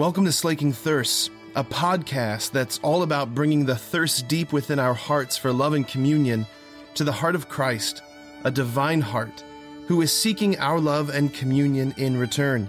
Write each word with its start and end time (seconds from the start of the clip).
Welcome 0.00 0.24
to 0.24 0.32
Slaking 0.32 0.72
Thirst, 0.72 1.30
a 1.54 1.62
podcast 1.62 2.52
that's 2.52 2.78
all 2.78 3.02
about 3.02 3.34
bringing 3.34 3.66
the 3.66 3.76
thirst 3.76 4.28
deep 4.28 4.50
within 4.50 4.78
our 4.78 4.94
hearts 4.94 5.36
for 5.36 5.52
love 5.52 5.74
and 5.74 5.86
communion 5.86 6.46
to 6.94 7.04
the 7.04 7.12
heart 7.12 7.34
of 7.34 7.50
Christ, 7.50 8.00
a 8.44 8.50
divine 8.50 9.02
heart, 9.02 9.44
who 9.88 10.00
is 10.00 10.10
seeking 10.10 10.58
our 10.58 10.80
love 10.80 11.10
and 11.10 11.34
communion 11.34 11.92
in 11.98 12.16
return. 12.16 12.66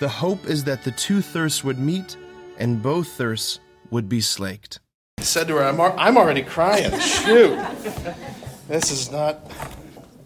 The 0.00 0.08
hope 0.08 0.44
is 0.46 0.64
that 0.64 0.82
the 0.82 0.90
two 0.90 1.22
thirsts 1.22 1.62
would 1.62 1.78
meet 1.78 2.16
and 2.58 2.82
both 2.82 3.06
thirsts 3.12 3.60
would 3.92 4.08
be 4.08 4.20
slaked. 4.20 4.80
I 5.18 5.22
said 5.22 5.46
to 5.46 5.54
her, 5.54 5.62
I'm, 5.62 5.80
I'm 5.80 6.18
already 6.18 6.42
crying. 6.42 6.90
Shoot. 6.98 7.64
This 8.66 8.90
is 8.90 9.12
not 9.12 9.52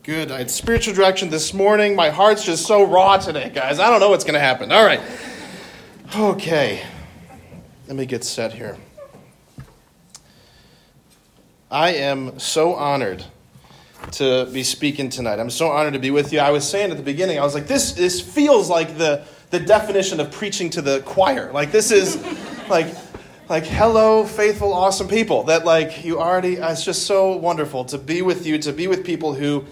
good. 0.02 0.30
I 0.30 0.38
had 0.38 0.50
spiritual 0.50 0.94
direction 0.94 1.28
this 1.28 1.52
morning. 1.52 1.94
My 1.94 2.08
heart's 2.08 2.46
just 2.46 2.64
so 2.64 2.82
raw 2.82 3.18
today, 3.18 3.52
guys. 3.54 3.78
I 3.78 3.90
don't 3.90 4.00
know 4.00 4.08
what's 4.08 4.24
going 4.24 4.34
to 4.34 4.40
happen. 4.40 4.72
All 4.72 4.86
right. 4.86 5.02
Okay. 6.16 6.80
Let 7.88 7.96
me 7.96 8.06
get 8.06 8.22
set 8.22 8.52
here. 8.52 8.76
I 11.72 11.94
am 11.94 12.38
so 12.38 12.74
honored 12.74 13.24
to 14.12 14.48
be 14.52 14.62
speaking 14.62 15.08
tonight. 15.08 15.40
I'm 15.40 15.50
so 15.50 15.70
honored 15.70 15.94
to 15.94 15.98
be 15.98 16.12
with 16.12 16.32
you. 16.32 16.38
I 16.38 16.52
was 16.52 16.68
saying 16.68 16.92
at 16.92 16.98
the 16.98 17.02
beginning, 17.02 17.40
I 17.40 17.42
was 17.42 17.52
like, 17.52 17.66
this, 17.66 17.94
this 17.94 18.20
feels 18.20 18.70
like 18.70 18.96
the, 18.96 19.24
the 19.50 19.58
definition 19.58 20.20
of 20.20 20.30
preaching 20.30 20.70
to 20.70 20.82
the 20.82 21.00
choir. 21.00 21.50
Like, 21.50 21.72
this 21.72 21.90
is 21.90 22.22
like, 22.68 22.94
like, 23.48 23.64
hello, 23.64 24.24
faithful, 24.24 24.72
awesome 24.72 25.08
people. 25.08 25.42
That, 25.42 25.64
like, 25.64 26.04
you 26.04 26.20
already, 26.20 26.54
it's 26.54 26.84
just 26.84 27.06
so 27.06 27.34
wonderful 27.36 27.86
to 27.86 27.98
be 27.98 28.22
with 28.22 28.46
you, 28.46 28.56
to 28.58 28.72
be 28.72 28.86
with 28.86 29.04
people 29.04 29.34
who, 29.34 29.64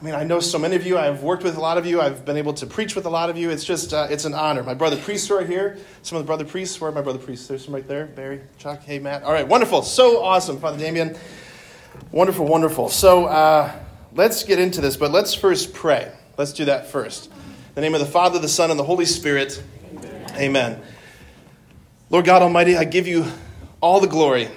I 0.00 0.04
mean, 0.04 0.14
I 0.14 0.24
know 0.24 0.40
so 0.40 0.58
many 0.58 0.76
of 0.76 0.86
you. 0.86 0.96
I've 0.96 1.22
worked 1.22 1.42
with 1.42 1.58
a 1.58 1.60
lot 1.60 1.76
of 1.76 1.84
you. 1.84 2.00
I've 2.00 2.24
been 2.24 2.38
able 2.38 2.54
to 2.54 2.66
preach 2.66 2.96
with 2.96 3.04
a 3.04 3.10
lot 3.10 3.28
of 3.28 3.36
you. 3.36 3.50
It's 3.50 3.64
just, 3.64 3.92
uh, 3.92 4.06
it's 4.08 4.24
an 4.24 4.32
honor. 4.32 4.62
My 4.62 4.72
brother 4.72 4.96
priests 4.96 5.30
are 5.30 5.44
here. 5.44 5.76
Some 6.00 6.16
of 6.16 6.24
the 6.24 6.26
brother 6.26 6.46
priests. 6.46 6.80
Where 6.80 6.90
are 6.90 6.94
my 6.94 7.02
brother 7.02 7.18
priests? 7.18 7.46
There's 7.46 7.66
some 7.66 7.74
right 7.74 7.86
there. 7.86 8.06
Barry, 8.06 8.40
Chuck, 8.56 8.82
hey, 8.82 8.98
Matt. 8.98 9.24
All 9.24 9.32
right, 9.32 9.46
wonderful. 9.46 9.82
So 9.82 10.22
awesome, 10.24 10.58
Father 10.58 10.78
Damian. 10.78 11.18
Wonderful, 12.12 12.46
wonderful. 12.46 12.88
So 12.88 13.26
uh, 13.26 13.78
let's 14.14 14.42
get 14.42 14.58
into 14.58 14.80
this, 14.80 14.96
but 14.96 15.10
let's 15.10 15.34
first 15.34 15.74
pray. 15.74 16.10
Let's 16.38 16.54
do 16.54 16.64
that 16.64 16.86
first. 16.86 17.26
In 17.26 17.34
the 17.74 17.82
name 17.82 17.92
of 17.92 18.00
the 18.00 18.06
Father, 18.06 18.38
the 18.38 18.48
Son, 18.48 18.70
and 18.70 18.80
the 18.80 18.84
Holy 18.84 19.04
Spirit. 19.04 19.62
Amen. 19.92 20.34
Amen. 20.34 20.82
Lord 22.08 22.24
God 22.24 22.40
Almighty, 22.40 22.74
I 22.74 22.84
give 22.84 23.06
you 23.06 23.26
all 23.82 24.00
the 24.00 24.08
glory, 24.08 24.48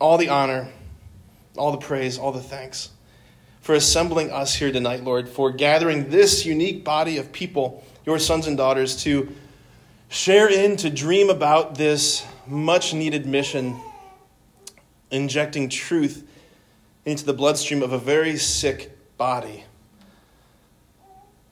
all 0.00 0.16
the 0.16 0.30
honor, 0.30 0.68
all 1.54 1.70
the 1.70 1.78
praise, 1.78 2.16
all 2.16 2.32
the 2.32 2.40
thanks 2.40 2.88
for 3.66 3.74
assembling 3.74 4.30
us 4.30 4.54
here 4.54 4.70
tonight, 4.70 5.02
Lord, 5.02 5.28
for 5.28 5.50
gathering 5.50 6.08
this 6.08 6.46
unique 6.46 6.84
body 6.84 7.18
of 7.18 7.32
people, 7.32 7.84
your 8.04 8.20
sons 8.20 8.46
and 8.46 8.56
daughters, 8.56 9.02
to 9.02 9.34
share 10.08 10.48
in, 10.48 10.76
to 10.76 10.88
dream 10.88 11.30
about 11.30 11.74
this 11.74 12.24
much 12.46 12.94
needed 12.94 13.26
mission, 13.26 13.76
injecting 15.10 15.68
truth 15.68 16.24
into 17.04 17.24
the 17.24 17.32
bloodstream 17.32 17.82
of 17.82 17.92
a 17.92 17.98
very 17.98 18.36
sick 18.36 18.96
body. 19.18 19.64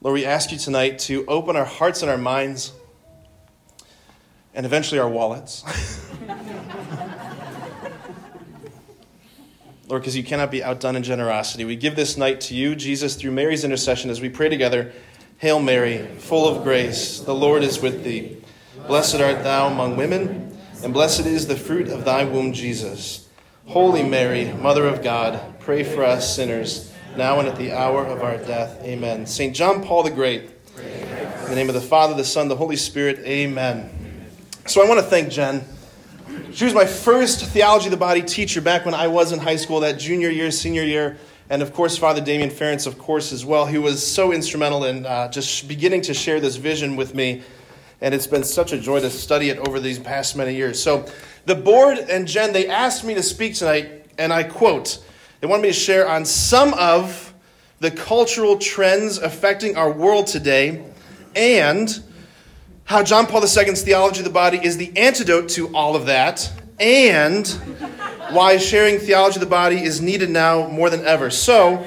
Lord, 0.00 0.14
we 0.14 0.24
ask 0.24 0.52
you 0.52 0.58
tonight 0.58 1.00
to 1.00 1.26
open 1.26 1.56
our 1.56 1.64
hearts 1.64 2.02
and 2.02 2.10
our 2.12 2.16
minds 2.16 2.72
and 4.54 4.64
eventually 4.64 5.00
our 5.00 5.08
wallets. 5.08 5.64
Lord, 9.86 10.00
because 10.00 10.16
you 10.16 10.24
cannot 10.24 10.50
be 10.50 10.64
outdone 10.64 10.96
in 10.96 11.02
generosity. 11.02 11.64
We 11.64 11.76
give 11.76 11.94
this 11.94 12.16
night 12.16 12.40
to 12.42 12.54
you, 12.54 12.74
Jesus, 12.74 13.16
through 13.16 13.32
Mary's 13.32 13.64
intercession 13.64 14.08
as 14.08 14.20
we 14.20 14.30
pray 14.30 14.48
together. 14.48 14.92
Hail 15.38 15.60
Mary, 15.60 16.06
full 16.18 16.48
of 16.48 16.62
grace, 16.62 17.20
the 17.20 17.34
Lord 17.34 17.62
is 17.62 17.80
with 17.80 18.02
thee. 18.02 18.38
Blessed 18.86 19.20
art 19.20 19.42
thou 19.42 19.66
among 19.66 19.96
women, 19.96 20.56
and 20.82 20.94
blessed 20.94 21.26
is 21.26 21.46
the 21.46 21.56
fruit 21.56 21.88
of 21.88 22.06
thy 22.06 22.24
womb, 22.24 22.54
Jesus. 22.54 23.28
Holy 23.66 24.02
Mary, 24.02 24.52
Mother 24.54 24.86
of 24.86 25.02
God, 25.02 25.58
pray 25.60 25.82
for 25.82 26.02
us 26.02 26.34
sinners, 26.34 26.90
now 27.16 27.38
and 27.38 27.48
at 27.48 27.56
the 27.56 27.72
hour 27.72 28.06
of 28.06 28.22
our 28.22 28.38
death. 28.38 28.82
Amen. 28.82 29.26
St. 29.26 29.54
John 29.54 29.82
Paul 29.82 30.04
the 30.04 30.10
Great, 30.10 30.50
in 30.78 31.50
the 31.50 31.54
name 31.54 31.68
of 31.68 31.74
the 31.74 31.80
Father, 31.82 32.14
the 32.14 32.24
Son, 32.24 32.48
the 32.48 32.56
Holy 32.56 32.76
Spirit, 32.76 33.18
amen. 33.18 33.90
So 34.66 34.82
I 34.82 34.88
want 34.88 35.00
to 35.00 35.06
thank 35.06 35.30
Jen 35.30 35.62
she 36.54 36.64
was 36.64 36.72
my 36.72 36.86
first 36.86 37.44
theology 37.46 37.86
of 37.86 37.90
the 37.90 37.96
body 37.96 38.22
teacher 38.22 38.60
back 38.60 38.84
when 38.84 38.94
I 38.94 39.08
was 39.08 39.32
in 39.32 39.40
high 39.40 39.56
school, 39.56 39.80
that 39.80 39.98
junior 39.98 40.30
year, 40.30 40.52
senior 40.52 40.84
year. 40.84 41.16
And 41.50 41.62
of 41.62 41.72
course, 41.72 41.98
Father 41.98 42.20
Damian 42.20 42.50
Ference, 42.50 42.86
of 42.86 42.96
course, 42.96 43.32
as 43.32 43.44
well. 43.44 43.66
He 43.66 43.76
was 43.76 44.06
so 44.06 44.32
instrumental 44.32 44.84
in 44.84 45.04
uh, 45.04 45.28
just 45.32 45.66
beginning 45.66 46.02
to 46.02 46.14
share 46.14 46.38
this 46.38 46.54
vision 46.54 46.94
with 46.94 47.12
me. 47.12 47.42
And 48.00 48.14
it's 48.14 48.28
been 48.28 48.44
such 48.44 48.72
a 48.72 48.78
joy 48.78 49.00
to 49.00 49.10
study 49.10 49.50
it 49.50 49.58
over 49.66 49.80
these 49.80 49.98
past 49.98 50.36
many 50.36 50.54
years. 50.54 50.80
So, 50.80 51.06
the 51.44 51.56
board 51.56 51.98
and 51.98 52.28
Jen, 52.28 52.52
they 52.52 52.68
asked 52.68 53.04
me 53.04 53.14
to 53.14 53.22
speak 53.22 53.56
tonight, 53.56 54.06
and 54.16 54.32
I 54.32 54.44
quote, 54.44 55.04
they 55.40 55.48
wanted 55.48 55.62
me 55.62 55.68
to 55.70 55.74
share 55.74 56.08
on 56.08 56.24
some 56.24 56.72
of 56.74 57.34
the 57.80 57.90
cultural 57.90 58.58
trends 58.58 59.18
affecting 59.18 59.76
our 59.76 59.90
world 59.90 60.28
today 60.28 60.84
and 61.34 62.00
how 62.84 63.02
John 63.02 63.26
Paul 63.26 63.42
II's 63.42 63.82
theology 63.82 64.20
of 64.20 64.24
the 64.24 64.30
body 64.30 64.58
is 64.62 64.76
the 64.76 64.92
antidote 64.96 65.48
to 65.50 65.74
all 65.74 65.96
of 65.96 66.06
that, 66.06 66.52
and 66.78 67.46
why 68.30 68.58
sharing 68.58 68.98
theology 68.98 69.36
of 69.36 69.40
the 69.40 69.46
body 69.46 69.82
is 69.82 70.00
needed 70.00 70.30
now 70.30 70.68
more 70.68 70.90
than 70.90 71.04
ever. 71.06 71.30
So, 71.30 71.86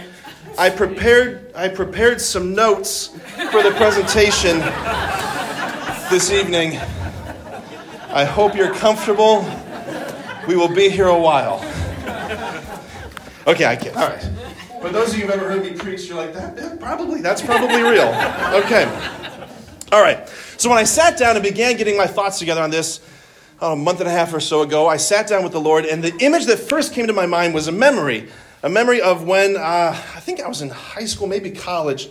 I 0.57 0.72
prepared, 0.72 1.52
I 1.56 1.68
prepared 1.68 2.19
some 2.19 2.56
notes 2.56 3.07
for 3.52 3.62
the 3.62 3.74
presentation 3.78 4.59
this 6.09 6.31
evening. 6.31 6.78
I 8.09 8.24
hope 8.24 8.56
you're 8.56 8.74
comfortable. 8.74 9.46
We 10.47 10.56
will 10.56 10.74
be 10.74 10.90
here 10.90 11.07
a 11.07 11.19
while. 11.19 11.57
Okay, 13.46 13.66
I 13.66 13.75
can. 13.75 13.96
All 13.96 14.09
right. 14.09 14.30
For 14.81 14.90
those 14.90 15.09
of 15.09 15.19
you 15.19 15.25
who've 15.25 15.31
ever 15.31 15.47
heard 15.47 15.63
me 15.63 15.74
preach, 15.74 16.07
you're 16.07 16.18
like, 16.18 16.34
that, 16.34 16.56
that 16.56 16.80
probably, 16.80 17.22
that's 17.22 17.41
probably 17.41 17.81
real. 17.81 18.07
Okay. 18.63 18.86
All 19.90 20.02
right. 20.02 20.28
So 20.58 20.70
when 20.70 20.78
I 20.78 20.84
sat 20.84 21.18
down 21.18 21.38
and 21.38 21.44
began 21.44 21.78
getting 21.78 21.96
my 21.96 22.08
thoughts 22.08 22.40
together 22.40 22.62
on 22.62 22.72
this 22.72 23.00
a 23.62 23.74
month 23.74 24.02
and 24.02 24.09
a 24.09 24.12
half 24.12 24.34
or 24.34 24.42
so 24.42 24.62
ago, 24.62 24.86
I 24.86 24.98
sat 24.98 25.28
down 25.28 25.44
with 25.44 25.53
the 25.53 25.62
Lord, 25.62 25.86
and 25.86 26.03
the 26.03 26.14
image 26.20 26.46
that 26.48 26.59
first 26.59 26.94
came 26.94 27.08
to 27.08 27.14
my 27.14 27.25
mind 27.25 27.53
was 27.53 27.70
a 27.70 27.72
memory. 27.72 28.28
A 28.64 28.70
memory 28.70 29.02
of 29.02 29.24
when 29.24 29.56
uh, 29.56 29.62
I 29.62 30.20
think 30.20 30.42
I 30.42 30.48
was 30.50 30.62
in 30.62 30.70
high 30.70 31.06
school, 31.06 31.25
maybe 31.25 31.52
college. 31.52 32.09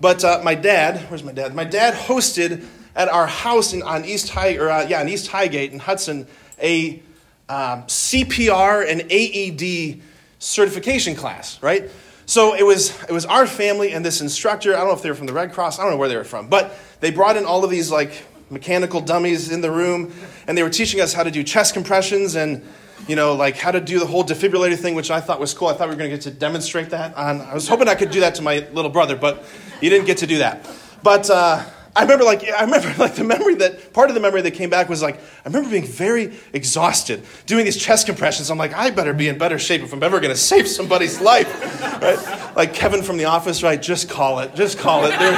But 0.00 0.24
uh, 0.24 0.40
my 0.44 0.54
dad, 0.54 1.00
where's 1.10 1.24
my 1.24 1.32
dad? 1.32 1.52
My 1.52 1.64
dad 1.64 1.94
hosted 1.94 2.64
at 2.94 3.08
our 3.08 3.26
house 3.26 3.72
in, 3.72 3.82
on 3.82 4.04
East 4.04 4.28
High, 4.28 4.56
or 4.56 4.70
uh, 4.70 4.86
yeah, 4.86 5.00
on 5.00 5.08
East 5.08 5.26
Highgate 5.26 5.72
in 5.72 5.80
Hudson, 5.80 6.28
a 6.62 7.02
um, 7.48 7.82
CPR 7.84 8.88
and 8.88 9.02
AED 9.10 10.00
certification 10.38 11.16
class, 11.16 11.60
right? 11.60 11.90
So 12.26 12.54
it 12.54 12.64
was, 12.64 12.90
it 13.04 13.12
was 13.12 13.24
our 13.24 13.46
family 13.46 13.92
and 13.92 14.04
this 14.04 14.20
instructor. 14.20 14.74
I 14.74 14.78
don't 14.78 14.88
know 14.88 14.94
if 14.94 15.02
they 15.02 15.08
were 15.08 15.14
from 15.14 15.26
the 15.26 15.32
Red 15.32 15.52
Cross. 15.52 15.78
I 15.78 15.82
don't 15.82 15.92
know 15.92 15.96
where 15.96 16.08
they 16.08 16.16
were 16.16 16.24
from. 16.24 16.48
But 16.48 16.76
they 17.00 17.10
brought 17.10 17.36
in 17.36 17.44
all 17.44 17.64
of 17.64 17.70
these 17.70 17.90
like 17.90 18.26
mechanical 18.50 19.00
dummies 19.00 19.50
in 19.50 19.60
the 19.60 19.70
room, 19.70 20.12
and 20.46 20.58
they 20.58 20.62
were 20.62 20.70
teaching 20.70 21.00
us 21.00 21.12
how 21.12 21.22
to 21.22 21.30
do 21.30 21.42
chest 21.42 21.74
compressions 21.74 22.34
and 22.34 22.62
you 23.06 23.14
know, 23.14 23.34
like 23.34 23.56
how 23.56 23.70
to 23.70 23.80
do 23.80 24.00
the 24.00 24.06
whole 24.06 24.24
defibrillator 24.24 24.76
thing, 24.76 24.94
which 24.94 25.10
I 25.10 25.20
thought 25.20 25.38
was 25.38 25.54
cool. 25.54 25.68
I 25.68 25.74
thought 25.74 25.88
we 25.88 25.94
were 25.94 25.98
going 25.98 26.10
to 26.10 26.16
get 26.16 26.22
to 26.22 26.30
demonstrate 26.30 26.90
that. 26.90 27.14
On, 27.14 27.40
I 27.40 27.54
was 27.54 27.68
hoping 27.68 27.88
I 27.88 27.94
could 27.94 28.10
do 28.10 28.20
that 28.20 28.34
to 28.36 28.42
my 28.42 28.66
little 28.72 28.90
brother, 28.90 29.16
but 29.16 29.44
he 29.80 29.88
didn't 29.88 30.06
get 30.06 30.18
to 30.18 30.26
do 30.26 30.38
that. 30.38 30.68
But 31.02 31.30
uh, 31.30 31.64
I 31.96 32.02
remember 32.02 32.24
like 32.24 32.46
I 32.48 32.62
remember 32.62 32.92
like 32.98 33.14
the 33.14 33.24
memory 33.24 33.54
that 33.56 33.92
part 33.94 34.10
of 34.10 34.14
the 34.14 34.20
memory 34.20 34.42
that 34.42 34.52
came 34.52 34.68
back 34.68 34.88
was 34.88 35.02
like 35.02 35.16
I 35.16 35.46
remember 35.46 35.70
being 35.70 35.86
very 35.86 36.36
exhausted 36.52 37.24
doing 37.46 37.64
these 37.64 37.76
chest 37.76 38.06
compressions. 38.06 38.50
I'm 38.50 38.58
like 38.58 38.74
I 38.74 38.90
better 38.90 39.14
be 39.14 39.28
in 39.28 39.38
better 39.38 39.58
shape 39.58 39.82
if 39.82 39.92
I'm 39.92 40.02
ever 40.02 40.20
going 40.20 40.32
to 40.34 40.38
save 40.38 40.68
somebody's 40.68 41.20
life, 41.20 41.82
right? 42.02 42.54
Like 42.54 42.74
Kevin 42.74 43.02
from 43.02 43.16
The 43.16 43.24
Office, 43.24 43.62
right? 43.62 43.80
Just 43.80 44.10
call 44.10 44.40
it, 44.40 44.54
just 44.54 44.78
call 44.78 45.04
it. 45.06 45.18
They're, 45.18 45.32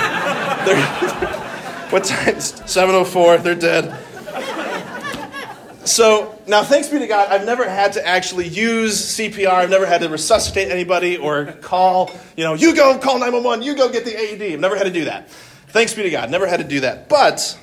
they're, 0.67 0.87
what 1.91 2.05
time? 2.05 2.35
7:04. 2.35 3.43
They're 3.43 3.55
dead. 3.55 3.97
So 5.89 6.39
now, 6.47 6.65
thanks 6.65 6.89
be 6.89 6.99
to 6.99 7.07
God, 7.07 7.31
I've 7.31 7.47
never 7.47 7.67
had 7.67 7.95
to 7.95 8.07
actually 8.07 8.47
use 8.47 9.17
CPR. 9.17 9.49
I've 9.49 9.71
never 9.71 9.87
had 9.87 10.03
to 10.03 10.09
resuscitate 10.11 10.71
anybody 10.71 11.17
or 11.17 11.47
call, 11.47 12.11
you 12.37 12.45
know, 12.45 12.53
you 12.53 12.75
go 12.75 12.99
call 12.99 13.15
911, 13.15 13.65
you 13.65 13.75
go 13.75 13.91
get 13.91 14.05
the 14.05 14.15
AED. 14.15 14.53
I've 14.53 14.61
never 14.61 14.77
had 14.77 14.85
to 14.85 14.93
do 14.93 15.07
that. 15.07 15.31
Thanks 15.79 15.95
be 15.95 16.03
to 16.03 16.11
God, 16.11 16.29
never 16.29 16.49
had 16.49 16.59
to 16.59 16.67
do 16.67 16.81
that. 16.81 17.09
But, 17.09 17.57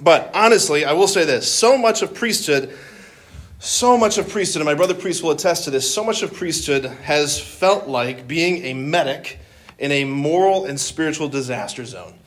but 0.00 0.28
honestly, 0.34 0.84
I 0.84 0.94
will 0.94 1.06
say 1.06 1.24
this: 1.24 1.48
so 1.48 1.78
much 1.78 2.02
of 2.02 2.12
priesthood, 2.12 2.76
so 3.60 3.96
much 3.96 4.18
of 4.18 4.28
priesthood, 4.28 4.60
and 4.60 4.66
my 4.66 4.74
brother 4.74 4.92
priest 4.92 5.22
will 5.22 5.30
attest 5.30 5.62
to 5.62 5.70
this. 5.70 5.88
So 5.88 6.02
much 6.02 6.24
of 6.24 6.34
priesthood 6.34 6.86
has 7.04 7.40
felt 7.40 7.86
like 7.86 8.26
being 8.26 8.64
a 8.64 8.74
medic 8.74 9.38
in 9.78 9.92
a 9.92 10.04
moral 10.04 10.64
and 10.64 10.80
spiritual 10.80 11.28
disaster 11.28 11.84
zone. 11.84 12.18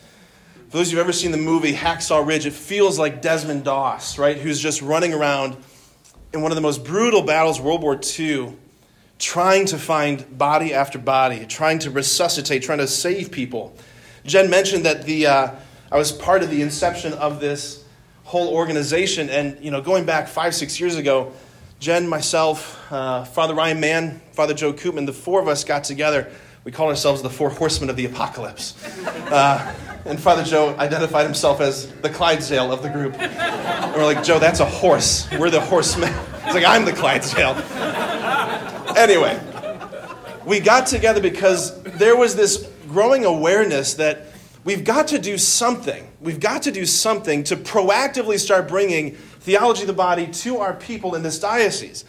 For 0.69 0.77
those 0.77 0.87
of 0.87 0.93
you 0.93 0.99
who've 0.99 1.05
ever 1.07 1.11
seen 1.11 1.31
the 1.31 1.37
movie 1.37 1.73
Hacksaw 1.73 2.25
Ridge, 2.25 2.45
it 2.45 2.53
feels 2.53 2.97
like 2.97 3.21
Desmond 3.21 3.65
Doss, 3.65 4.17
right? 4.17 4.37
Who's 4.37 4.61
just 4.61 4.81
running 4.81 5.13
around 5.13 5.57
in 6.31 6.41
one 6.41 6.53
of 6.53 6.55
the 6.55 6.61
most 6.61 6.85
brutal 6.85 7.21
battles, 7.21 7.59
World 7.59 7.83
War 7.83 7.99
II, 8.17 8.55
trying 9.19 9.65
to 9.65 9.77
find 9.77 10.37
body 10.37 10.73
after 10.73 10.97
body, 10.97 11.45
trying 11.47 11.79
to 11.79 11.91
resuscitate, 11.91 12.63
trying 12.63 12.77
to 12.77 12.87
save 12.87 13.29
people. 13.29 13.75
Jen 14.25 14.50
mentioned 14.50 14.85
that 14.85 15.06
the, 15.06 15.27
uh, 15.27 15.51
I 15.91 15.97
was 15.97 16.12
part 16.12 16.44
of 16.44 16.50
the 16.50 16.62
inception 16.62 17.13
of 17.13 17.39
this 17.39 17.83
whole 18.23 18.50
organization. 18.50 19.29
And, 19.29 19.63
you 19.63 19.71
know, 19.71 19.81
going 19.81 20.06
back 20.06 20.27
five, 20.27 20.56
six 20.56 20.79
years 20.79 20.95
ago, 20.95 21.33
Jen, 21.79 22.07
myself, 22.07 22.79
uh, 22.91 23.23
Father 23.25 23.56
Ryan 23.56 23.79
Mann, 23.79 24.21
Father 24.33 24.53
Joe 24.53 24.71
Koopman, 24.71 25.06
the 25.06 25.13
four 25.13 25.41
of 25.41 25.47
us 25.47 25.63
got 25.63 25.83
together. 25.83 26.31
We 26.63 26.71
called 26.71 26.91
ourselves 26.91 27.23
the 27.23 27.29
Four 27.29 27.50
Horsemen 27.50 27.89
of 27.89 27.95
the 27.95 28.06
Apocalypse. 28.06 28.75
Uh, 29.06 29.75
and 30.06 30.19
Father 30.19 30.44
Joe 30.44 30.75
identified 30.77 31.25
himself 31.25 31.59
as 31.59 31.91
the 32.01 32.09
Clydesdale 32.09 32.71
of 32.71 32.83
the 32.83 32.89
group. 32.89 33.19
And 33.19 33.95
we're 33.95 34.06
like, 34.06 34.23
Joe, 34.23 34.38
that's 34.38 34.59
a 34.59 34.65
horse. 34.65 35.27
We're 35.31 35.50
the 35.50 35.59
horsemen. 35.59 36.13
He's 36.45 36.53
like, 36.53 36.65
I'm 36.65 36.85
the 36.85 36.94
Clydesdale. 36.94 37.56
Anyway, 38.95 39.39
we 40.45 40.59
got 40.59 40.85
together 40.85 41.19
because 41.19 41.81
there 41.83 42.15
was 42.15 42.35
this 42.35 42.70
growing 42.91 43.25
awareness 43.25 43.93
that 43.95 44.25
we've 44.63 44.83
got 44.83 45.07
to 45.09 45.19
do 45.19 45.38
something. 45.38 46.07
We've 46.19 46.39
got 46.39 46.63
to 46.63 46.71
do 46.71 46.85
something 46.85 47.43
to 47.45 47.55
proactively 47.55 48.38
start 48.38 48.67
bringing 48.67 49.15
theology 49.15 49.81
of 49.81 49.88
the 49.88 49.93
body 49.93 50.27
to 50.27 50.57
our 50.57 50.73
people 50.73 51.15
in 51.15 51.23
this 51.23 51.39
diocese, 51.39 52.05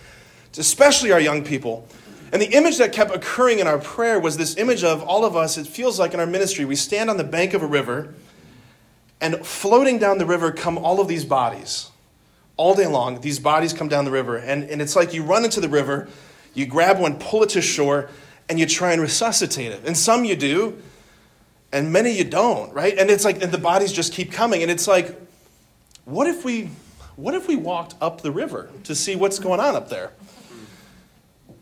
especially 0.58 1.12
our 1.12 1.20
young 1.20 1.44
people. 1.44 1.88
And 2.32 2.40
the 2.40 2.50
image 2.50 2.78
that 2.78 2.92
kept 2.92 3.14
occurring 3.14 3.58
in 3.58 3.66
our 3.66 3.78
prayer 3.78 4.18
was 4.18 4.36
this 4.36 4.56
image 4.56 4.84
of 4.84 5.02
all 5.02 5.24
of 5.24 5.36
us, 5.36 5.58
it 5.58 5.66
feels 5.66 5.98
like 5.98 6.14
in 6.14 6.20
our 6.20 6.26
ministry, 6.26 6.64
we 6.64 6.76
stand 6.76 7.10
on 7.10 7.16
the 7.16 7.24
bank 7.24 7.54
of 7.54 7.62
a 7.62 7.66
river, 7.66 8.14
and 9.20 9.46
floating 9.46 9.98
down 9.98 10.18
the 10.18 10.26
river 10.26 10.50
come 10.50 10.78
all 10.78 11.00
of 11.00 11.08
these 11.08 11.24
bodies. 11.24 11.90
All 12.56 12.74
day 12.74 12.86
long, 12.86 13.20
these 13.20 13.38
bodies 13.38 13.72
come 13.72 13.88
down 13.88 14.04
the 14.04 14.10
river. 14.10 14.36
And, 14.36 14.64
and 14.64 14.82
it's 14.82 14.96
like 14.96 15.14
you 15.14 15.22
run 15.22 15.44
into 15.44 15.60
the 15.60 15.68
river, 15.68 16.08
you 16.54 16.66
grab 16.66 16.98
one, 16.98 17.18
pull 17.18 17.42
it 17.42 17.50
to 17.50 17.62
shore, 17.62 18.10
and 18.52 18.60
you 18.60 18.66
try 18.66 18.92
and 18.92 19.00
resuscitate 19.00 19.72
it. 19.72 19.80
And 19.86 19.96
some 19.96 20.26
you 20.26 20.36
do, 20.36 20.76
and 21.72 21.90
many 21.90 22.10
you 22.10 22.22
don't, 22.22 22.70
right? 22.74 22.98
And 22.98 23.10
it's 23.10 23.24
like, 23.24 23.42
and 23.42 23.50
the 23.50 23.56
bodies 23.56 23.90
just 23.90 24.12
keep 24.12 24.30
coming. 24.30 24.60
And 24.60 24.70
it's 24.70 24.86
like, 24.86 25.18
what 26.04 26.26
if 26.26 26.44
we, 26.44 26.68
what 27.16 27.32
if 27.32 27.48
we 27.48 27.56
walked 27.56 27.94
up 28.02 28.20
the 28.20 28.30
river 28.30 28.68
to 28.84 28.94
see 28.94 29.16
what's 29.16 29.38
going 29.38 29.58
on 29.58 29.74
up 29.74 29.88
there? 29.88 30.10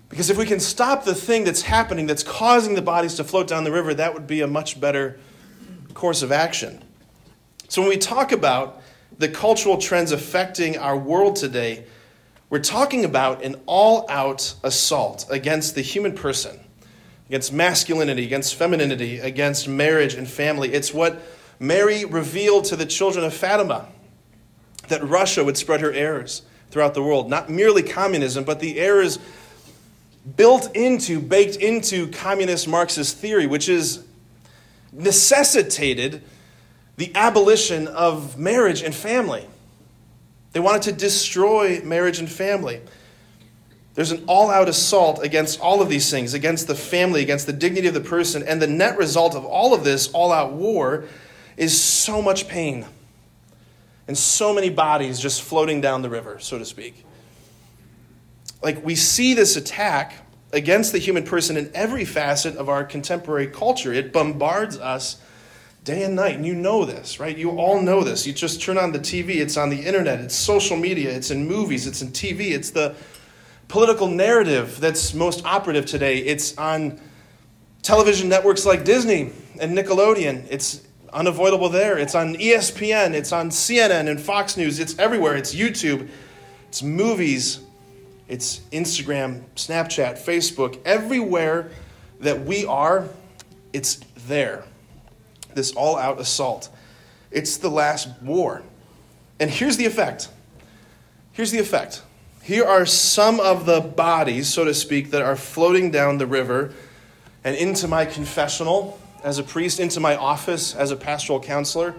Because 0.08 0.30
if 0.30 0.36
we 0.36 0.46
can 0.46 0.58
stop 0.58 1.04
the 1.04 1.14
thing 1.14 1.44
that's 1.44 1.62
happening 1.62 2.08
that's 2.08 2.24
causing 2.24 2.74
the 2.74 2.82
bodies 2.82 3.14
to 3.14 3.24
float 3.24 3.46
down 3.46 3.62
the 3.62 3.70
river, 3.70 3.94
that 3.94 4.12
would 4.12 4.26
be 4.26 4.40
a 4.40 4.48
much 4.48 4.80
better 4.80 5.20
course 5.94 6.22
of 6.22 6.32
action. 6.32 6.82
So 7.68 7.82
when 7.82 7.88
we 7.88 7.98
talk 7.98 8.32
about 8.32 8.82
the 9.16 9.28
cultural 9.28 9.78
trends 9.78 10.10
affecting 10.10 10.76
our 10.76 10.98
world 10.98 11.36
today, 11.36 11.84
we're 12.48 12.58
talking 12.58 13.04
about 13.04 13.44
an 13.44 13.60
all 13.66 14.10
out 14.10 14.54
assault 14.64 15.26
against 15.30 15.76
the 15.76 15.82
human 15.82 16.16
person 16.16 16.58
against 17.30 17.52
masculinity, 17.52 18.24
against 18.24 18.56
femininity, 18.56 19.20
against 19.20 19.68
marriage 19.68 20.14
and 20.14 20.28
family. 20.28 20.72
It's 20.72 20.92
what 20.92 21.22
Mary 21.60 22.04
revealed 22.04 22.64
to 22.64 22.74
the 22.74 22.84
children 22.84 23.24
of 23.24 23.32
Fatima 23.32 23.86
that 24.88 25.04
Russia 25.04 25.44
would 25.44 25.56
spread 25.56 25.80
her 25.80 25.92
errors 25.92 26.42
throughout 26.72 26.94
the 26.94 27.02
world. 27.04 27.30
Not 27.30 27.48
merely 27.48 27.84
communism, 27.84 28.42
but 28.42 28.58
the 28.58 28.80
errors 28.80 29.20
built 30.34 30.74
into, 30.74 31.20
baked 31.20 31.54
into 31.54 32.08
communist 32.08 32.66
Marxist 32.66 33.16
theory, 33.18 33.46
which 33.46 33.68
is 33.68 34.04
necessitated 34.90 36.24
the 36.96 37.12
abolition 37.14 37.86
of 37.86 38.38
marriage 38.38 38.82
and 38.82 38.92
family. 38.92 39.46
They 40.50 40.58
wanted 40.58 40.82
to 40.82 40.92
destroy 40.92 41.80
marriage 41.84 42.18
and 42.18 42.28
family. 42.28 42.80
There's 43.94 44.12
an 44.12 44.24
all 44.26 44.50
out 44.50 44.68
assault 44.68 45.22
against 45.22 45.60
all 45.60 45.82
of 45.82 45.88
these 45.88 46.10
things, 46.10 46.32
against 46.32 46.68
the 46.68 46.74
family, 46.74 47.22
against 47.22 47.46
the 47.46 47.52
dignity 47.52 47.88
of 47.88 47.94
the 47.94 48.00
person. 48.00 48.42
And 48.42 48.62
the 48.62 48.66
net 48.66 48.96
result 48.96 49.34
of 49.34 49.44
all 49.44 49.74
of 49.74 49.84
this 49.84 50.10
all 50.12 50.32
out 50.32 50.52
war 50.52 51.04
is 51.56 51.80
so 51.80 52.22
much 52.22 52.48
pain 52.48 52.86
and 54.06 54.16
so 54.16 54.54
many 54.54 54.70
bodies 54.70 55.20
just 55.20 55.42
floating 55.42 55.80
down 55.80 56.02
the 56.02 56.10
river, 56.10 56.38
so 56.38 56.58
to 56.58 56.64
speak. 56.64 57.04
Like 58.62 58.84
we 58.84 58.94
see 58.94 59.34
this 59.34 59.56
attack 59.56 60.14
against 60.52 60.92
the 60.92 60.98
human 60.98 61.24
person 61.24 61.56
in 61.56 61.70
every 61.74 62.04
facet 62.04 62.56
of 62.56 62.68
our 62.68 62.84
contemporary 62.84 63.46
culture. 63.46 63.92
It 63.92 64.12
bombards 64.12 64.78
us 64.78 65.20
day 65.84 66.02
and 66.02 66.16
night. 66.16 66.36
And 66.36 66.46
you 66.46 66.54
know 66.54 66.84
this, 66.84 67.20
right? 67.20 67.36
You 67.36 67.58
all 67.58 67.80
know 67.80 68.02
this. 68.02 68.26
You 68.26 68.32
just 68.32 68.60
turn 68.60 68.78
on 68.78 68.92
the 68.92 68.98
TV, 68.98 69.36
it's 69.36 69.56
on 69.56 69.70
the 69.70 69.80
internet, 69.80 70.20
it's 70.20 70.34
social 70.34 70.76
media, 70.76 71.10
it's 71.10 71.30
in 71.30 71.46
movies, 71.46 71.86
it's 71.86 72.02
in 72.02 72.08
TV, 72.08 72.50
it's 72.50 72.70
the 72.70 72.94
political 73.70 74.08
narrative 74.08 74.78
that's 74.80 75.14
most 75.14 75.44
operative 75.46 75.86
today. 75.86 76.18
It's 76.18 76.58
on 76.58 77.00
television 77.82 78.28
networks 78.28 78.66
like 78.66 78.84
Disney 78.84 79.32
and 79.60 79.78
Nickelodeon. 79.78 80.46
It's 80.50 80.82
unavoidable 81.12 81.68
there. 81.68 81.96
It's 81.96 82.14
on 82.14 82.34
ESPN, 82.34 83.14
it's 83.14 83.32
on 83.32 83.50
CNN 83.50 84.10
and 84.10 84.20
Fox 84.20 84.56
News. 84.56 84.78
It's 84.80 84.98
everywhere. 84.98 85.36
It's 85.36 85.54
YouTube, 85.54 86.08
it's 86.68 86.82
movies, 86.82 87.60
it's 88.28 88.58
Instagram, 88.72 89.44
Snapchat, 89.54 90.18
Facebook. 90.18 90.78
Everywhere 90.84 91.70
that 92.20 92.44
we 92.44 92.66
are, 92.66 93.08
it's 93.72 94.00
there. 94.26 94.64
This 95.54 95.72
all 95.72 95.96
out 95.96 96.20
assault. 96.20 96.68
It's 97.30 97.56
the 97.56 97.70
last 97.70 98.08
war. 98.20 98.62
And 99.38 99.48
here's 99.48 99.76
the 99.76 99.86
effect. 99.86 100.28
Here's 101.32 101.50
the 101.52 101.58
effect 101.58 102.02
here 102.42 102.64
are 102.64 102.86
some 102.86 103.38
of 103.40 103.66
the 103.66 103.80
bodies, 103.80 104.48
so 104.48 104.64
to 104.64 104.74
speak, 104.74 105.10
that 105.10 105.22
are 105.22 105.36
floating 105.36 105.90
down 105.90 106.18
the 106.18 106.26
river 106.26 106.72
and 107.44 107.56
into 107.56 107.86
my 107.86 108.04
confessional 108.04 108.98
as 109.22 109.38
a 109.38 109.42
priest, 109.42 109.80
into 109.80 110.00
my 110.00 110.16
office 110.16 110.74
as 110.74 110.90
a 110.90 110.96
pastoral 110.96 111.40
counselor. 111.40 111.94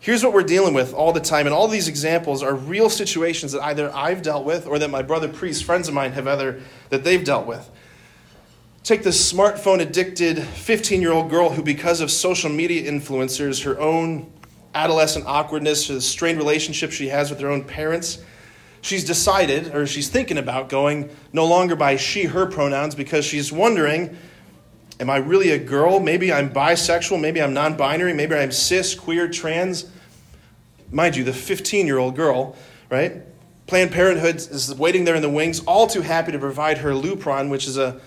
Here's 0.00 0.22
what 0.22 0.32
we're 0.32 0.42
dealing 0.42 0.74
with 0.74 0.94
all 0.94 1.12
the 1.12 1.20
time. 1.20 1.46
And 1.46 1.54
all 1.54 1.68
these 1.68 1.88
examples 1.88 2.42
are 2.42 2.54
real 2.54 2.88
situations 2.88 3.52
that 3.52 3.62
either 3.62 3.94
I've 3.94 4.22
dealt 4.22 4.44
with 4.44 4.66
or 4.66 4.78
that 4.78 4.90
my 4.90 5.02
brother 5.02 5.28
priests, 5.28 5.62
friends 5.62 5.88
of 5.88 5.94
mine, 5.94 6.12
have 6.12 6.26
either 6.26 6.60
that 6.90 7.04
they've 7.04 7.24
dealt 7.24 7.46
with. 7.46 7.68
Take 8.84 9.02
the 9.02 9.10
smartphone 9.10 9.80
addicted 9.80 10.38
15 10.42 11.02
year 11.02 11.12
old 11.12 11.28
girl 11.28 11.50
who, 11.50 11.62
because 11.62 12.00
of 12.00 12.10
social 12.10 12.48
media 12.48 12.90
influencers, 12.90 13.64
her 13.64 13.78
own 13.78 14.32
adolescent 14.74 15.26
awkwardness, 15.26 15.88
the 15.88 16.00
strained 16.00 16.38
relationship 16.38 16.92
she 16.92 17.08
has 17.08 17.28
with 17.28 17.40
her 17.40 17.50
own 17.50 17.64
parents, 17.64 18.22
she's 18.80 19.04
decided, 19.04 19.74
or 19.74 19.86
she's 19.86 20.08
thinking 20.08 20.38
about 20.38 20.68
going 20.68 21.10
no 21.32 21.44
longer 21.46 21.76
by 21.76 21.96
she, 21.96 22.24
her 22.24 22.46
pronouns 22.46 22.94
because 22.94 23.24
she's 23.24 23.52
wondering 23.52 24.16
am 25.00 25.10
I 25.10 25.16
really 25.16 25.50
a 25.50 25.58
girl? 25.58 26.00
Maybe 26.00 26.32
I'm 26.32 26.50
bisexual. 26.50 27.20
Maybe 27.20 27.42
I'm 27.42 27.54
non 27.54 27.76
binary. 27.76 28.12
Maybe 28.12 28.34
I'm 28.34 28.52
cis, 28.52 28.94
queer, 28.94 29.28
trans. 29.28 29.90
Mind 30.90 31.16
you, 31.16 31.24
the 31.24 31.32
15 31.32 31.86
year 31.86 31.98
old 31.98 32.16
girl, 32.16 32.56
right? 32.90 33.22
Planned 33.66 33.92
Parenthood 33.92 34.36
is 34.36 34.74
waiting 34.74 35.04
there 35.04 35.14
in 35.14 35.22
the 35.22 35.28
wings, 35.28 35.60
all 35.60 35.86
too 35.86 36.00
happy 36.00 36.32
to 36.32 36.38
provide 36.38 36.78
her 36.78 36.92
Lupron, 36.92 37.50
which 37.50 37.68
is 37.68 37.76
a 37.76 38.00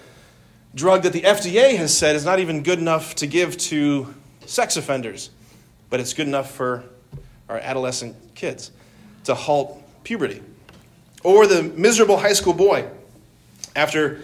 drug 0.74 1.04
that 1.04 1.13
the 1.13 1.22
FDA 1.22 1.78
has 1.78 1.96
said 1.96 2.16
is 2.16 2.25
not 2.25 2.40
even 2.40 2.63
good 2.63 2.80
enough 2.80 3.13
to 3.16 3.28
give 3.28 3.58
to 3.58 4.12
sex 4.48 4.75
offenders, 4.75 5.30
but 5.92 6.00
it's 6.00 6.13
good 6.13 6.28
enough 6.28 6.50
for 6.50 6.84
our 7.48 7.60
adolescent 7.60 8.16
kids 8.34 8.72
to 9.25 9.36
halt 9.36 9.84
puberty. 10.04 10.42
Or 11.24 11.46
the 11.46 11.63
miserable 11.63 12.18
high 12.18 12.34
school 12.34 12.54
boy, 12.54 12.88
after 13.75 14.22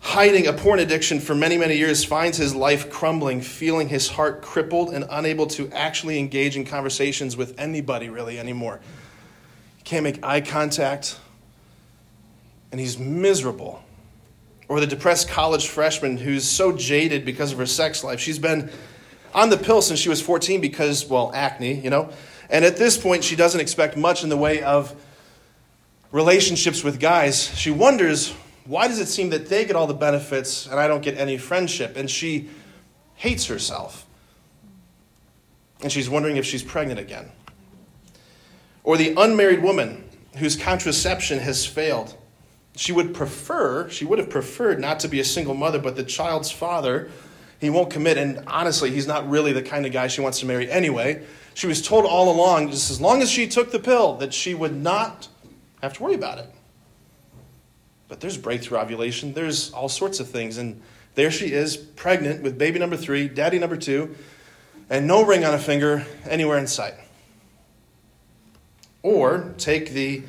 hiding 0.00 0.46
a 0.46 0.52
porn 0.52 0.80
addiction 0.80 1.20
for 1.20 1.34
many, 1.34 1.56
many 1.56 1.76
years, 1.76 2.04
finds 2.04 2.38
his 2.38 2.54
life 2.54 2.90
crumbling, 2.90 3.40
feeling 3.40 3.88
his 3.88 4.08
heart 4.08 4.42
crippled, 4.42 4.92
and 4.92 5.04
unable 5.10 5.46
to 5.46 5.70
actually 5.72 6.18
engage 6.18 6.56
in 6.56 6.64
conversations 6.64 7.36
with 7.36 7.58
anybody 7.58 8.08
really 8.08 8.38
anymore. 8.38 8.80
He 9.76 9.84
can't 9.84 10.02
make 10.02 10.24
eye 10.24 10.40
contact, 10.40 11.18
and 12.72 12.80
he's 12.80 12.98
miserable. 12.98 13.82
Or 14.68 14.80
the 14.80 14.86
depressed 14.86 15.28
college 15.28 15.68
freshman 15.68 16.16
who's 16.16 16.48
so 16.48 16.72
jaded 16.72 17.24
because 17.24 17.52
of 17.52 17.58
her 17.58 17.66
sex 17.66 18.02
life. 18.04 18.20
She's 18.20 18.38
been 18.38 18.70
on 19.34 19.50
the 19.50 19.56
pill 19.56 19.82
since 19.82 19.98
she 19.98 20.08
was 20.08 20.20
14 20.22 20.60
because, 20.60 21.06
well, 21.06 21.30
acne, 21.34 21.74
you 21.74 21.90
know. 21.90 22.10
And 22.48 22.64
at 22.64 22.76
this 22.76 22.96
point, 22.96 23.22
she 23.22 23.36
doesn't 23.36 23.60
expect 23.60 23.96
much 23.96 24.22
in 24.22 24.28
the 24.28 24.36
way 24.36 24.62
of 24.62 24.94
relationships 26.12 26.82
with 26.82 26.98
guys, 26.98 27.56
she 27.56 27.70
wonders 27.70 28.34
why 28.70 28.86
does 28.86 29.00
it 29.00 29.08
seem 29.08 29.30
that 29.30 29.48
they 29.48 29.64
get 29.64 29.74
all 29.74 29.88
the 29.88 29.94
benefits 29.94 30.66
and 30.66 30.78
I 30.78 30.86
don't 30.86 31.02
get 31.02 31.18
any 31.18 31.38
friendship? 31.38 31.96
And 31.96 32.08
she 32.08 32.48
hates 33.16 33.46
herself. 33.46 34.06
And 35.82 35.90
she's 35.90 36.08
wondering 36.08 36.36
if 36.36 36.44
she's 36.44 36.62
pregnant 36.62 37.00
again. 37.00 37.32
Or 38.84 38.96
the 38.96 39.14
unmarried 39.16 39.60
woman 39.60 40.08
whose 40.36 40.54
contraception 40.54 41.40
has 41.40 41.66
failed. 41.66 42.16
She 42.76 42.92
would 42.92 43.12
prefer, 43.12 43.88
she 43.88 44.04
would 44.04 44.20
have 44.20 44.30
preferred 44.30 44.78
not 44.78 45.00
to 45.00 45.08
be 45.08 45.18
a 45.18 45.24
single 45.24 45.54
mother, 45.54 45.80
but 45.80 45.96
the 45.96 46.04
child's 46.04 46.52
father, 46.52 47.10
he 47.60 47.70
won't 47.70 47.90
commit. 47.90 48.18
And 48.18 48.44
honestly, 48.46 48.92
he's 48.92 49.08
not 49.08 49.28
really 49.28 49.52
the 49.52 49.62
kind 49.62 49.84
of 49.84 49.92
guy 49.92 50.06
she 50.06 50.20
wants 50.20 50.38
to 50.40 50.46
marry 50.46 50.70
anyway. 50.70 51.24
She 51.54 51.66
was 51.66 51.82
told 51.82 52.04
all 52.06 52.30
along, 52.32 52.70
just 52.70 52.90
as 52.90 53.00
long 53.00 53.20
as 53.20 53.28
she 53.28 53.48
took 53.48 53.72
the 53.72 53.80
pill, 53.80 54.16
that 54.18 54.32
she 54.32 54.54
would 54.54 54.76
not 54.76 55.28
have 55.82 55.94
to 55.94 56.02
worry 56.02 56.14
about 56.14 56.38
it. 56.38 56.50
But 58.08 58.20
there's 58.20 58.36
breakthrough 58.36 58.78
ovulation, 58.78 59.32
there's 59.32 59.72
all 59.72 59.88
sorts 59.88 60.20
of 60.20 60.28
things. 60.28 60.58
And 60.58 60.82
there 61.14 61.30
she 61.30 61.52
is, 61.52 61.76
pregnant 61.76 62.42
with 62.42 62.58
baby 62.58 62.78
number 62.78 62.96
three, 62.96 63.28
daddy 63.28 63.58
number 63.58 63.76
two, 63.76 64.14
and 64.88 65.06
no 65.06 65.24
ring 65.24 65.44
on 65.44 65.54
a 65.54 65.58
finger 65.58 66.04
anywhere 66.28 66.58
in 66.58 66.66
sight. 66.66 66.94
Or 69.02 69.54
take 69.58 69.90
the 69.90 70.22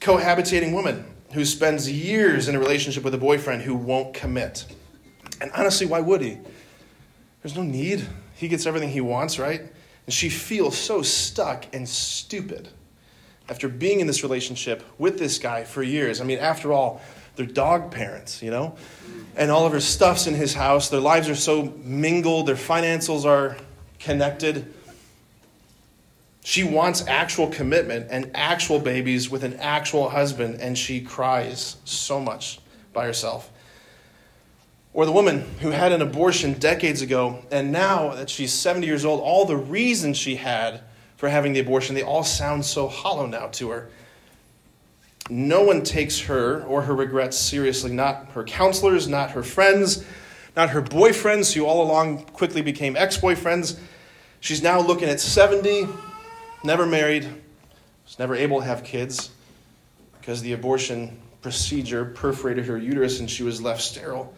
cohabitating 0.00 0.72
woman 0.72 1.04
who 1.32 1.44
spends 1.44 1.90
years 1.90 2.48
in 2.48 2.54
a 2.54 2.58
relationship 2.58 3.02
with 3.04 3.14
a 3.14 3.18
boyfriend 3.18 3.62
who 3.62 3.74
won't 3.74 4.14
commit. 4.14 4.66
And 5.40 5.50
honestly, 5.52 5.86
why 5.86 6.00
would 6.00 6.20
he? 6.20 6.38
There's 7.42 7.56
no 7.56 7.62
need. 7.62 8.06
He 8.34 8.48
gets 8.48 8.66
everything 8.66 8.90
he 8.90 9.00
wants, 9.00 9.38
right? 9.38 9.60
And 10.06 10.14
she 10.14 10.28
feels 10.28 10.76
so 10.76 11.02
stuck 11.02 11.66
and 11.74 11.88
stupid 11.88 12.68
after 13.52 13.68
being 13.68 14.00
in 14.00 14.06
this 14.06 14.22
relationship 14.22 14.82
with 14.96 15.18
this 15.18 15.38
guy 15.38 15.62
for 15.62 15.82
years. 15.82 16.22
I 16.22 16.24
mean, 16.24 16.38
after 16.38 16.72
all, 16.72 17.02
they're 17.36 17.44
dog 17.44 17.90
parents, 17.90 18.42
you 18.42 18.50
know? 18.50 18.76
And 19.36 19.50
all 19.50 19.66
of 19.66 19.72
her 19.74 19.80
stuff's 19.80 20.26
in 20.26 20.32
his 20.32 20.54
house. 20.54 20.88
Their 20.88 21.00
lives 21.00 21.28
are 21.28 21.34
so 21.34 21.64
mingled, 21.84 22.46
their 22.46 22.54
financials 22.54 23.26
are 23.26 23.58
connected. 24.00 24.72
She 26.42 26.64
wants 26.64 27.06
actual 27.06 27.48
commitment 27.48 28.06
and 28.08 28.30
actual 28.32 28.78
babies 28.78 29.28
with 29.28 29.44
an 29.44 29.56
actual 29.60 30.08
husband, 30.08 30.62
and 30.62 30.78
she 30.78 31.02
cries 31.02 31.76
so 31.84 32.18
much 32.20 32.58
by 32.94 33.04
herself. 33.04 33.50
Or 34.94 35.04
the 35.04 35.12
woman 35.12 35.40
who 35.60 35.72
had 35.72 35.92
an 35.92 36.00
abortion 36.00 36.54
decades 36.54 37.02
ago, 37.02 37.44
and 37.50 37.70
now 37.70 38.14
that 38.14 38.30
she's 38.30 38.54
70 38.54 38.86
years 38.86 39.04
old, 39.04 39.20
all 39.20 39.44
the 39.44 39.58
reasons 39.58 40.16
she 40.16 40.36
had 40.36 40.80
for 41.22 41.28
having 41.28 41.52
the 41.52 41.60
abortion, 41.60 41.94
they 41.94 42.02
all 42.02 42.24
sound 42.24 42.64
so 42.64 42.88
hollow 42.88 43.26
now 43.26 43.46
to 43.46 43.70
her. 43.70 43.88
No 45.30 45.62
one 45.62 45.84
takes 45.84 46.18
her 46.22 46.64
or 46.64 46.82
her 46.82 46.96
regrets 46.96 47.38
seriously, 47.38 47.92
not 47.92 48.32
her 48.32 48.42
counselors, 48.42 49.06
not 49.06 49.30
her 49.30 49.44
friends, 49.44 50.04
not 50.56 50.70
her 50.70 50.82
boyfriends, 50.82 51.52
who 51.52 51.64
all 51.64 51.86
along 51.86 52.24
quickly 52.24 52.60
became 52.60 52.96
ex 52.96 53.18
boyfriends. 53.18 53.78
She's 54.40 54.64
now 54.64 54.80
looking 54.80 55.08
at 55.08 55.20
70, 55.20 55.86
never 56.64 56.86
married, 56.86 57.28
was 58.04 58.18
never 58.18 58.34
able 58.34 58.58
to 58.58 58.66
have 58.66 58.82
kids 58.82 59.30
because 60.18 60.42
the 60.42 60.54
abortion 60.54 61.20
procedure 61.40 62.04
perforated 62.04 62.66
her 62.66 62.76
uterus 62.76 63.20
and 63.20 63.30
she 63.30 63.44
was 63.44 63.62
left 63.62 63.82
sterile 63.82 64.34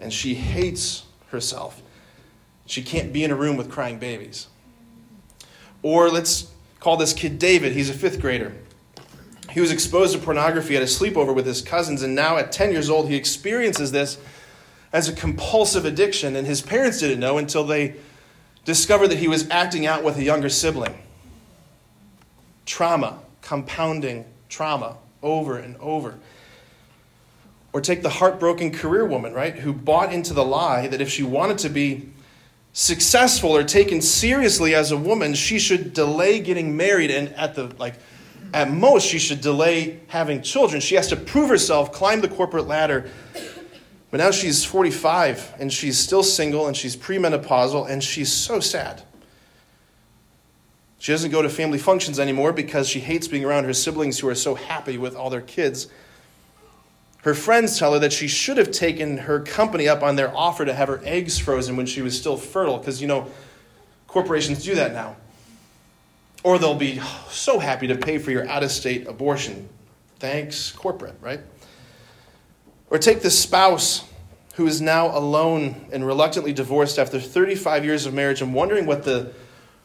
and 0.00 0.12
she 0.12 0.34
hates 0.34 1.04
herself. 1.28 1.80
She 2.66 2.82
can't 2.82 3.12
be 3.12 3.22
in 3.22 3.30
a 3.30 3.36
room 3.36 3.56
with 3.56 3.70
crying 3.70 4.00
babies. 4.00 4.48
Or 5.82 6.10
let's 6.10 6.50
call 6.80 6.96
this 6.96 7.12
kid 7.12 7.38
David. 7.38 7.72
He's 7.72 7.90
a 7.90 7.94
fifth 7.94 8.20
grader. 8.20 8.52
He 9.50 9.60
was 9.60 9.70
exposed 9.70 10.12
to 10.14 10.18
pornography 10.18 10.76
at 10.76 10.82
a 10.82 10.86
sleepover 10.86 11.34
with 11.34 11.46
his 11.46 11.62
cousins, 11.62 12.02
and 12.02 12.14
now 12.14 12.36
at 12.36 12.52
10 12.52 12.70
years 12.70 12.90
old, 12.90 13.08
he 13.08 13.16
experiences 13.16 13.92
this 13.92 14.18
as 14.92 15.08
a 15.08 15.12
compulsive 15.12 15.84
addiction, 15.84 16.36
and 16.36 16.46
his 16.46 16.60
parents 16.60 17.00
didn't 17.00 17.20
know 17.20 17.38
until 17.38 17.64
they 17.64 17.94
discovered 18.64 19.08
that 19.08 19.18
he 19.18 19.28
was 19.28 19.48
acting 19.50 19.86
out 19.86 20.04
with 20.04 20.16
a 20.18 20.22
younger 20.22 20.48
sibling. 20.48 20.98
Trauma, 22.66 23.20
compounding 23.40 24.26
trauma 24.48 24.96
over 25.22 25.56
and 25.56 25.76
over. 25.78 26.18
Or 27.72 27.80
take 27.80 28.02
the 28.02 28.10
heartbroken 28.10 28.70
career 28.72 29.04
woman, 29.04 29.32
right, 29.32 29.54
who 29.54 29.72
bought 29.72 30.12
into 30.12 30.34
the 30.34 30.44
lie 30.44 30.86
that 30.86 31.00
if 31.00 31.10
she 31.10 31.22
wanted 31.22 31.58
to 31.58 31.68
be 31.68 32.08
successful 32.78 33.56
or 33.56 33.64
taken 33.64 34.00
seriously 34.00 34.72
as 34.72 34.92
a 34.92 34.96
woman, 34.96 35.34
she 35.34 35.58
should 35.58 35.92
delay 35.92 36.38
getting 36.38 36.76
married 36.76 37.10
and 37.10 37.28
at 37.30 37.56
the 37.56 37.64
like 37.76 37.94
at 38.54 38.70
most 38.70 39.04
she 39.04 39.18
should 39.18 39.40
delay 39.40 39.98
having 40.06 40.40
children. 40.42 40.80
She 40.80 40.94
has 40.94 41.08
to 41.08 41.16
prove 41.16 41.48
herself, 41.48 41.90
climb 41.90 42.20
the 42.20 42.28
corporate 42.28 42.68
ladder. 42.68 43.10
But 44.12 44.18
now 44.18 44.30
she's 44.30 44.64
45 44.64 45.54
and 45.58 45.72
she's 45.72 45.98
still 45.98 46.22
single 46.22 46.68
and 46.68 46.76
she's 46.76 46.96
premenopausal 46.96 47.90
and 47.90 48.02
she's 48.02 48.32
so 48.32 48.60
sad. 48.60 49.02
She 51.00 51.10
doesn't 51.10 51.32
go 51.32 51.42
to 51.42 51.48
family 51.48 51.78
functions 51.78 52.20
anymore 52.20 52.52
because 52.52 52.88
she 52.88 53.00
hates 53.00 53.26
being 53.26 53.44
around 53.44 53.64
her 53.64 53.74
siblings 53.74 54.20
who 54.20 54.28
are 54.28 54.36
so 54.36 54.54
happy 54.54 54.98
with 54.98 55.16
all 55.16 55.30
their 55.30 55.40
kids. 55.40 55.88
Her 57.22 57.34
friends 57.34 57.78
tell 57.78 57.92
her 57.94 57.98
that 57.98 58.12
she 58.12 58.28
should 58.28 58.58
have 58.58 58.70
taken 58.70 59.18
her 59.18 59.40
company 59.40 59.88
up 59.88 60.02
on 60.02 60.16
their 60.16 60.34
offer 60.36 60.64
to 60.64 60.72
have 60.72 60.88
her 60.88 61.00
eggs 61.04 61.38
frozen 61.38 61.76
when 61.76 61.86
she 61.86 62.00
was 62.00 62.18
still 62.18 62.36
fertile, 62.36 62.78
because, 62.78 63.00
you 63.00 63.08
know, 63.08 63.26
corporations 64.06 64.62
do 64.64 64.74
that 64.76 64.92
now. 64.92 65.16
Or 66.44 66.58
they'll 66.58 66.74
be 66.76 67.00
so 67.28 67.58
happy 67.58 67.88
to 67.88 67.96
pay 67.96 68.18
for 68.18 68.30
your 68.30 68.48
out 68.48 68.62
of 68.62 68.70
state 68.70 69.06
abortion. 69.08 69.68
Thanks, 70.20 70.70
corporate, 70.70 71.16
right? 71.20 71.40
Or 72.90 72.98
take 72.98 73.20
the 73.20 73.30
spouse 73.30 74.04
who 74.54 74.66
is 74.66 74.80
now 74.80 75.16
alone 75.16 75.88
and 75.92 76.06
reluctantly 76.06 76.52
divorced 76.52 76.98
after 76.98 77.20
35 77.20 77.84
years 77.84 78.06
of 78.06 78.14
marriage 78.14 78.42
and 78.42 78.54
wondering 78.54 78.86
what 78.86 79.04
the 79.04 79.32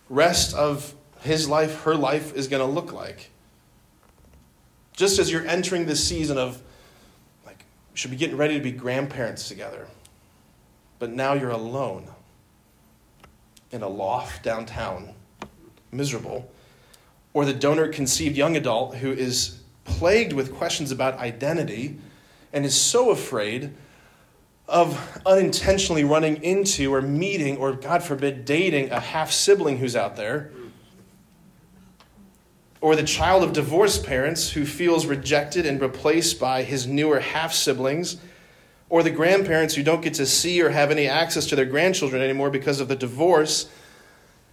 rest 0.10 0.56
of 0.56 0.94
his 1.22 1.50
life, 1.50 1.82
her 1.82 1.96
life, 1.96 2.36
is 2.36 2.48
going 2.48 2.66
to 2.66 2.72
look 2.72 2.94
like. 2.94 3.30
Just 4.94 5.20
as 5.20 5.32
you're 5.32 5.46
entering 5.48 5.86
this 5.86 6.08
season 6.08 6.38
of 6.38 6.62
should 7.94 8.12
be 8.12 8.18
getting 8.18 8.38
ready 8.38 8.56
to 8.56 8.64
be 8.64 8.72
grandparents 8.72 9.48
together. 9.48 9.88
But 11.00 11.12
now 11.12 11.34
you're 11.34 11.50
alone 11.50 12.08
in 13.72 13.82
a 13.82 13.88
loft 13.88 14.44
downtown, 14.44 15.14
miserable. 15.92 16.52
Or 17.34 17.46
the 17.46 17.54
donor 17.54 17.88
conceived 17.88 18.38
young 18.38 18.56
adult 18.56 18.96
who 18.96 19.12
is 19.12 19.60
plagued 19.86 20.34
with 20.34 20.54
questions 20.54 20.92
about 20.92 21.18
identity 21.18 21.98
and 22.54 22.66
is 22.66 22.80
so 22.80 23.10
afraid 23.10 23.74
of 24.68 25.22
unintentionally 25.26 26.04
running 26.04 26.42
into 26.44 26.94
or 26.94 27.02
meeting 27.02 27.58
or, 27.58 27.74
God 27.74 28.04
forbid, 28.04 28.46
dating 28.46 28.92
a 28.92 29.00
half 29.00 29.32
sibling 29.32 29.78
who's 29.78 29.96
out 29.96 30.16
there 30.16 30.52
or 32.84 32.98
the 32.98 33.04
child 33.04 33.46
of 33.46 33.54
divorced 33.54 34.06
parents 34.06 34.52
who 34.52 34.66
feels 34.66 35.06
rejected 35.06 35.66
and 35.66 35.80
replaced 35.80 36.38
by 36.38 36.64
his 36.64 36.86
newer 36.86 37.18
half 37.22 37.54
siblings, 37.54 38.18
or 38.90 39.02
the 39.04 39.10
grandparents 39.10 39.74
who 39.74 39.82
don't 39.82 40.02
get 40.02 40.16
to 40.16 40.26
see 40.26 40.62
or 40.62 40.70
have 40.70 40.92
any 40.92 41.08
access 41.08 41.46
to 41.46 41.56
their 41.56 41.64
grandchildren 41.64 42.22
anymore 42.22 42.50
because 42.50 42.82
of 42.82 42.90
the 42.90 42.96
divorce. 42.98 43.70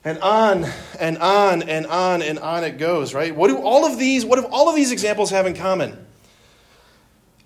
And 0.05 0.17
on 0.21 0.65
and 1.01 1.19
on 1.19 1.65
and 1.65 1.87
on 1.89 2.23
and 2.23 2.39
on 2.39 2.63
it 2.63 2.79
goes, 2.79 3.15
right? 3.15 3.35
What 3.35 3.49
do 3.49 3.59
all 3.59 3.85
of 3.85 3.99
these 3.99 4.25
what 4.25 4.39
do 4.39 4.47
all 4.47 4.69
of 4.69 4.77
these 4.77 4.93
examples 4.93 5.31
have 5.31 5.49
in 5.49 5.55
common? 5.55 6.07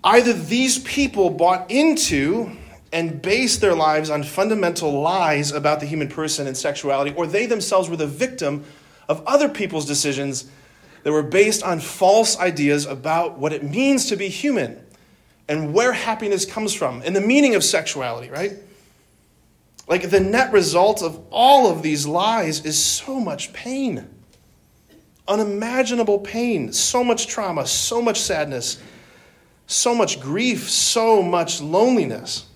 Either 0.03 0.33
these 0.33 0.77
people 0.77 1.31
bought 1.31 1.71
into 1.71 2.51
and 2.93 3.23
based 3.23 3.59
their 3.59 3.73
lives 3.73 4.11
on 4.11 4.21
fundamental 4.21 5.01
lies 5.01 5.51
about 5.51 5.79
the 5.79 5.87
human 5.87 6.09
person 6.09 6.45
and 6.45 6.55
sexuality, 6.55 7.11
or 7.17 7.25
they 7.25 7.47
themselves 7.47 7.89
were 7.89 7.97
the 7.97 8.05
victim 8.05 8.63
of 9.09 9.23
other 9.25 9.49
people's 9.49 9.87
decisions 9.87 10.47
that 11.05 11.11
were 11.11 11.21
based 11.21 11.61
on 11.61 11.79
false 11.79 12.39
ideas 12.39 12.87
about 12.87 13.37
what 13.37 13.53
it 13.53 13.63
means 13.63 14.07
to 14.07 14.15
be 14.15 14.27
human 14.27 14.83
and 15.47 15.71
where 15.71 15.93
happiness 15.93 16.45
comes 16.45 16.73
from 16.73 17.03
and 17.05 17.15
the 17.15 17.21
meaning 17.21 17.53
of 17.53 17.63
sexuality, 17.63 18.31
right? 18.31 18.53
Like 19.87 20.09
the 20.09 20.19
net 20.19 20.51
result 20.51 21.03
of 21.03 21.23
all 21.29 21.71
of 21.71 21.83
these 21.83 22.07
lies 22.07 22.65
is 22.65 22.83
so 22.83 23.19
much 23.19 23.53
pain. 23.53 24.09
Unimaginable 25.27 26.17
pain, 26.17 26.73
so 26.73 27.03
much 27.03 27.27
trauma, 27.27 27.67
so 27.67 28.01
much 28.01 28.19
sadness, 28.19 28.81
so 29.67 29.93
much 29.93 30.19
grief, 30.19 30.67
so 30.67 31.21
much 31.21 31.61
loneliness. 31.61 32.47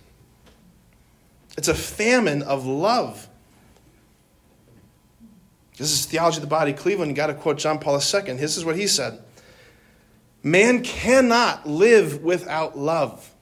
It's 1.56 1.68
a 1.68 1.76
famine 1.76 2.42
of 2.42 2.66
love. 2.66 3.29
This 5.80 5.94
is 5.94 6.06
Theology 6.06 6.38
of 6.38 6.42
the 6.42 6.48
Body, 6.48 6.74
Cleveland. 6.74 7.10
You 7.10 7.16
got 7.16 7.28
to 7.28 7.34
quote 7.34 7.58
John 7.58 7.80
Paul 7.80 7.96
II. 7.96 8.34
This 8.34 8.58
is 8.58 8.66
what 8.66 8.76
he 8.76 8.86
said 8.86 9.22
Man 10.44 10.84
cannot 10.84 11.68
live 11.68 12.22
without 12.22 12.78
love. 12.78 13.34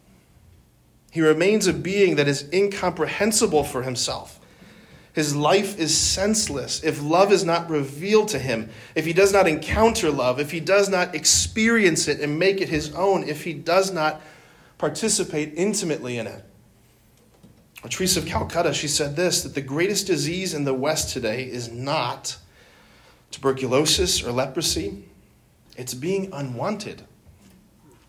He 1.12 1.22
remains 1.22 1.66
a 1.66 1.74
being 1.74 2.18
that 2.18 2.28
is 2.28 2.48
incomprehensible 2.54 3.64
for 3.64 3.82
himself. 3.82 4.40
His 5.14 5.36
life 5.36 5.80
is 5.80 5.98
senseless 5.98 6.84
if 6.84 7.02
love 7.02 7.32
is 7.32 7.44
not 7.44 7.72
revealed 7.72 8.28
to 8.30 8.40
him, 8.40 8.70
if 8.94 9.04
he 9.04 9.14
does 9.14 9.34
not 9.34 9.48
encounter 9.48 10.12
love, 10.12 10.40
if 10.40 10.52
he 10.52 10.60
does 10.60 10.90
not 10.90 11.16
experience 11.16 12.08
it 12.08 12.20
and 12.20 12.38
make 12.38 12.62
it 12.62 12.70
his 12.70 12.94
own, 12.94 13.28
if 13.28 13.44
he 13.44 13.54
does 13.54 13.92
not 13.92 14.22
participate 14.78 15.54
intimately 15.56 16.20
in 16.20 16.28
it. 16.28 16.46
Teresa 17.90 18.20
of 18.20 18.26
Calcutta, 18.26 18.74
she 18.74 18.88
said 18.88 19.16
this 19.16 19.44
that 19.44 19.54
the 19.54 19.62
greatest 19.62 20.08
disease 20.08 20.54
in 20.54 20.64
the 20.64 20.74
West 20.74 21.14
today 21.14 21.44
is 21.44 21.72
not 21.72 22.38
tuberculosis 23.32 24.24
or 24.24 24.32
leprosy, 24.32 25.04
it's 25.78 25.94
being 25.94 26.30
unwanted, 26.34 27.04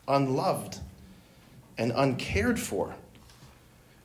unloved, 0.07 0.79
and 1.77 1.93
uncared 1.95 2.59
for. 2.59 2.95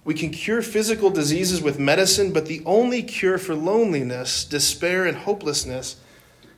We 0.06 0.14
can 0.14 0.32
cure 0.32 0.62
physical 0.62 1.10
diseases 1.10 1.62
with 1.62 1.80
medicine, 1.80 2.34
but 2.34 2.46
the 2.46 2.62
only 2.66 3.04
cure 3.04 3.38
for 3.38 3.56
loneliness, 3.56 4.44
despair, 4.44 5.06
and 5.06 5.18
hopelessness 5.18 5.96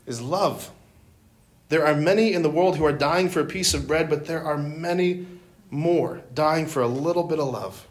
is 0.07 0.19
love. 0.19 0.71
There 1.69 1.85
are 1.85 1.95
many 1.95 2.33
in 2.33 2.41
the 2.41 2.49
world 2.49 2.77
who 2.77 2.85
are 2.85 2.91
dying 2.91 3.29
for 3.29 3.39
a 3.39 3.45
piece 3.45 3.73
of 3.75 3.87
bread, 3.87 4.09
but 4.09 4.25
there 4.25 4.43
are 4.43 4.57
many 4.57 5.27
more 5.69 6.21
dying 6.33 6.65
for 6.65 6.81
a 6.81 6.87
little 6.87 7.23
bit 7.23 7.39
of 7.39 7.47
love. 7.47 7.87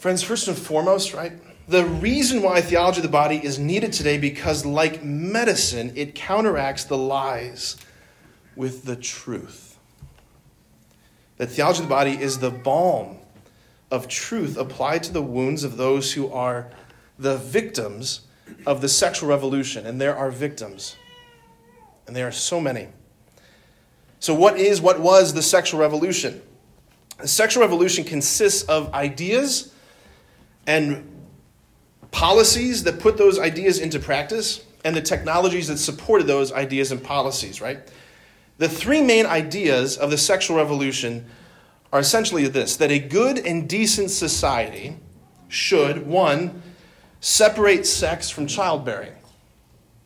Friends, 0.00 0.22
first 0.22 0.48
and 0.48 0.56
foremost, 0.56 1.12
right, 1.12 1.32
the 1.68 1.84
reason 1.84 2.40
why 2.40 2.62
theology 2.62 3.00
of 3.00 3.02
the 3.02 3.10
body 3.10 3.36
is 3.44 3.58
needed 3.58 3.92
today 3.92 4.16
because 4.16 4.64
like 4.64 5.04
medicine 5.04 5.92
it 5.94 6.14
counteracts 6.14 6.84
the 6.84 6.96
lies 6.96 7.76
with 8.56 8.86
the 8.86 8.96
truth. 8.96 9.76
That 11.36 11.48
theology 11.48 11.80
of 11.80 11.84
the 11.84 11.94
body 11.94 12.12
is 12.12 12.38
the 12.38 12.50
balm 12.50 13.18
of 13.90 14.08
truth 14.08 14.56
applied 14.56 15.02
to 15.02 15.12
the 15.12 15.20
wounds 15.20 15.64
of 15.64 15.76
those 15.76 16.14
who 16.14 16.32
are 16.32 16.70
the 17.18 17.36
victims 17.36 18.22
of 18.66 18.80
the 18.80 18.88
sexual 18.88 19.28
revolution. 19.28 19.84
And 19.84 20.00
there 20.00 20.16
are 20.16 20.30
victims. 20.30 20.96
And 22.06 22.16
there 22.16 22.26
are 22.26 22.32
so 22.32 22.58
many. 22.58 22.88
So 24.18 24.32
what 24.32 24.58
is 24.58 24.80
what 24.80 24.98
was 24.98 25.34
the 25.34 25.42
sexual 25.42 25.78
revolution? 25.78 26.40
The 27.18 27.28
sexual 27.28 27.60
revolution 27.62 28.02
consists 28.02 28.62
of 28.62 28.94
ideas 28.94 29.74
and 30.66 31.06
policies 32.10 32.84
that 32.84 33.00
put 33.00 33.16
those 33.16 33.38
ideas 33.38 33.78
into 33.78 33.98
practice 33.98 34.64
and 34.84 34.96
the 34.96 35.02
technologies 35.02 35.68
that 35.68 35.78
supported 35.78 36.26
those 36.26 36.52
ideas 36.52 36.92
and 36.92 37.02
policies, 37.02 37.60
right? 37.60 37.78
The 38.58 38.68
three 38.68 39.02
main 39.02 39.26
ideas 39.26 39.96
of 39.96 40.10
the 40.10 40.18
sexual 40.18 40.56
revolution 40.56 41.26
are 41.92 42.00
essentially 42.00 42.46
this 42.46 42.76
that 42.76 42.90
a 42.90 42.98
good 42.98 43.38
and 43.38 43.68
decent 43.68 44.10
society 44.10 44.96
should, 45.48 46.06
one, 46.06 46.62
separate 47.20 47.86
sex 47.86 48.30
from 48.30 48.46
childbearing. 48.46 49.12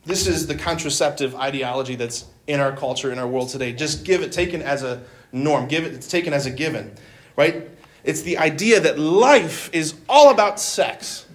This 0.04 0.26
is 0.26 0.46
the 0.46 0.54
contraceptive 0.54 1.34
ideology 1.34 1.94
that's 1.94 2.26
in 2.46 2.61
our 2.61 2.76
culture, 2.76 3.12
in 3.12 3.18
our 3.18 3.26
world 3.26 3.49
today. 3.49 3.73
Just 3.73 4.04
give 4.04 4.23
it, 4.23 4.32
taken 4.32 4.61
as 4.62 4.82
a 4.82 5.02
norm, 5.32 5.66
give 5.66 5.84
it, 5.84 5.94
it's 5.94 6.08
taken 6.08 6.32
as 6.32 6.46
a 6.46 6.50
given, 6.50 6.94
right? 7.37 7.68
It's 8.04 8.23
the 8.23 8.38
idea 8.38 8.80
that 8.80 8.99
life 8.99 9.70
is 9.73 9.94
all 10.08 10.30
about 10.30 10.61
sex. 10.61 11.26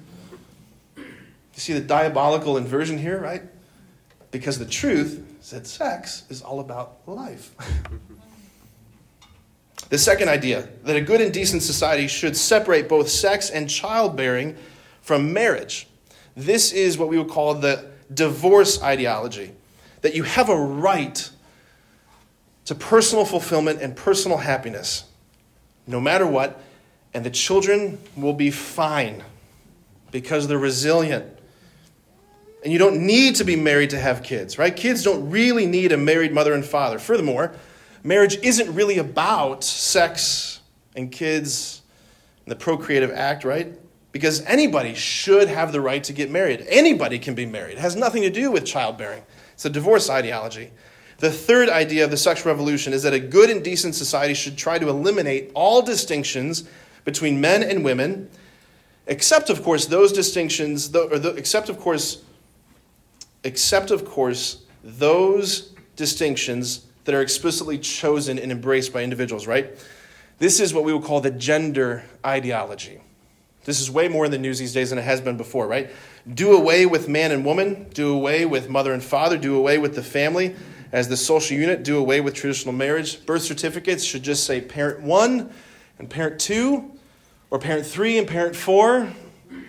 You 0.96 1.04
see 1.56 1.74
the 1.74 1.82
diabolical 1.82 2.58
inversion 2.58 2.98
here, 2.98 3.20
right? 3.20 3.44
Because 4.32 4.60
the 4.60 4.66
truth 4.66 5.26
is 5.42 5.50
that 5.50 5.66
sex 5.66 6.24
is 6.30 6.42
all 6.42 6.60
about 6.60 6.98
life. 7.08 7.56
the 9.90 9.98
second 9.98 10.30
idea 10.30 10.70
that 10.84 10.96
a 10.96 11.02
good 11.02 11.22
and 11.22 11.34
decent 11.34 11.64
society 11.64 12.08
should 12.08 12.38
separate 12.38 12.88
both 12.88 13.10
sex 13.10 13.50
and 13.50 13.70
childbearing 13.70 14.56
from 15.02 15.34
marriage. 15.34 15.88
This 16.36 16.72
is 16.72 16.98
what 16.98 17.10
we 17.10 17.18
would 17.18 17.30
call 17.30 17.56
the 17.56 17.90
divorce 18.14 18.82
ideology 18.82 19.52
that 20.02 20.16
you 20.16 20.24
have 20.24 20.50
a 20.50 20.56
right 20.56 21.30
to 22.66 22.76
personal 22.76 23.26
fulfillment 23.26 23.82
and 23.82 23.96
personal 23.96 24.38
happiness, 24.38 25.06
no 25.88 26.00
matter 26.00 26.26
what, 26.26 26.62
and 27.14 27.26
the 27.26 27.30
children 27.30 27.98
will 28.16 28.34
be 28.34 28.52
fine 28.52 29.24
because 30.12 30.48
they're 30.48 30.58
resilient 30.58 31.40
and 32.64 32.74
you 32.74 32.80
don't 32.80 33.06
need 33.06 33.36
to 33.36 33.44
be 33.44 33.56
married 33.56 33.92
to 33.92 34.00
have 34.00 34.22
kids, 34.22 34.58
right? 34.58 34.76
Kids 34.76 35.04
don't 35.04 35.30
really 35.30 35.66
need 35.66 35.92
a 35.92 35.98
married 35.98 36.34
mother 36.34 36.54
and 36.54 36.66
father. 36.66 37.00
Furthermore, 37.00 37.54
marriage 38.04 38.38
isn't 38.44 38.74
really 38.74 38.98
about 38.98 39.64
sex 39.64 40.60
and 40.96 41.12
kids 41.12 41.82
and 42.46 42.52
the 42.52 42.58
procreative 42.58 43.12
act, 43.12 43.46
right? 43.46 43.80
Because 44.12 44.42
anybody 44.42 44.94
should 44.94 45.48
have 45.48 45.72
the 45.72 45.80
right 45.80 46.04
to 46.04 46.14
get 46.14 46.30
married. 46.30 46.66
Anybody 46.68 47.18
can 47.18 47.34
be 47.34 47.46
married. 47.46 47.78
It 47.78 47.80
has 47.80 47.96
nothing 47.96 48.24
to 48.24 48.30
do 48.30 48.52
with 48.52 48.66
childbearing. 48.66 49.24
It's 49.54 49.66
a 49.66 49.70
divorce 49.70 50.10
ideology. 50.10 50.72
The 51.20 51.32
third 51.32 51.70
idea 51.70 52.06
of 52.06 52.12
the 52.12 52.18
sexual 52.18 52.52
revolution 52.52 52.94
is 52.94 53.04
that 53.04 53.14
a 53.14 53.20
good 53.20 53.50
and 53.50 53.62
decent 53.62 53.96
society 53.96 54.34
should 54.34 54.58
try 54.58 54.80
to 54.80 54.88
eliminate 54.88 55.52
all 55.54 55.82
distinctions 55.82 56.64
between 57.04 57.42
men 57.42 57.62
and 57.62 57.84
women, 57.84 58.30
except, 59.06 59.50
of 59.50 59.62
course, 59.62 59.86
those 59.86 60.14
distinctions, 60.14 60.92
the, 60.92 61.34
except, 61.38 61.68
of 61.68 61.78
course, 61.78 62.24
except, 63.44 63.92
of 63.92 64.06
course, 64.06 64.64
those 64.84 65.74
distinctions 65.98 66.86
that 67.04 67.14
are 67.14 67.22
explicitly 67.22 67.78
chosen 67.78 68.40
and 68.40 68.52
embraced 68.52 68.94
by 68.94 69.04
individuals, 69.04 69.46
right? 69.46 69.78
This 70.38 70.62
is 70.62 70.74
what 70.74 70.86
we 70.86 70.94
would 70.94 71.04
call 71.04 71.20
the 71.20 71.32
gender 71.32 72.04
ideology. 72.26 73.02
This 73.66 73.82
is 73.82 73.92
way 73.92 74.08
more 74.08 74.24
in 74.24 74.32
the 74.32 74.38
news 74.38 74.58
these 74.58 74.74
days 74.74 74.90
than 74.90 75.00
it 75.00 75.04
has 75.04 75.20
been 75.20 75.36
before, 75.36 75.68
right? 75.68 75.90
Do 76.34 76.54
away 76.54 76.86
with 76.86 77.10
man 77.10 77.32
and 77.32 77.44
woman, 77.44 77.88
do 77.94 78.14
away 78.14 78.46
with 78.46 78.70
mother 78.70 78.94
and 78.94 79.04
father, 79.04 79.38
do 79.38 79.58
away 79.58 79.78
with 79.80 79.96
the 79.96 80.04
family 80.04 80.56
as 80.92 81.08
the 81.08 81.18
social 81.18 81.58
unit, 81.58 81.84
do 81.84 81.98
away 81.98 82.22
with 82.22 82.34
traditional 82.34 82.74
marriage. 82.74 83.26
Birth 83.26 83.44
certificates 83.44 84.04
should 84.04 84.24
just 84.24 84.46
say 84.46 84.62
parent 84.62 85.02
one 85.02 85.52
and 86.00 86.10
parent 86.10 86.40
two, 86.40 86.92
or 87.52 87.60
parent 87.60 87.86
three 87.86 88.18
and 88.18 88.28
parent 88.28 88.56
four. 88.56 89.12
You 89.52 89.64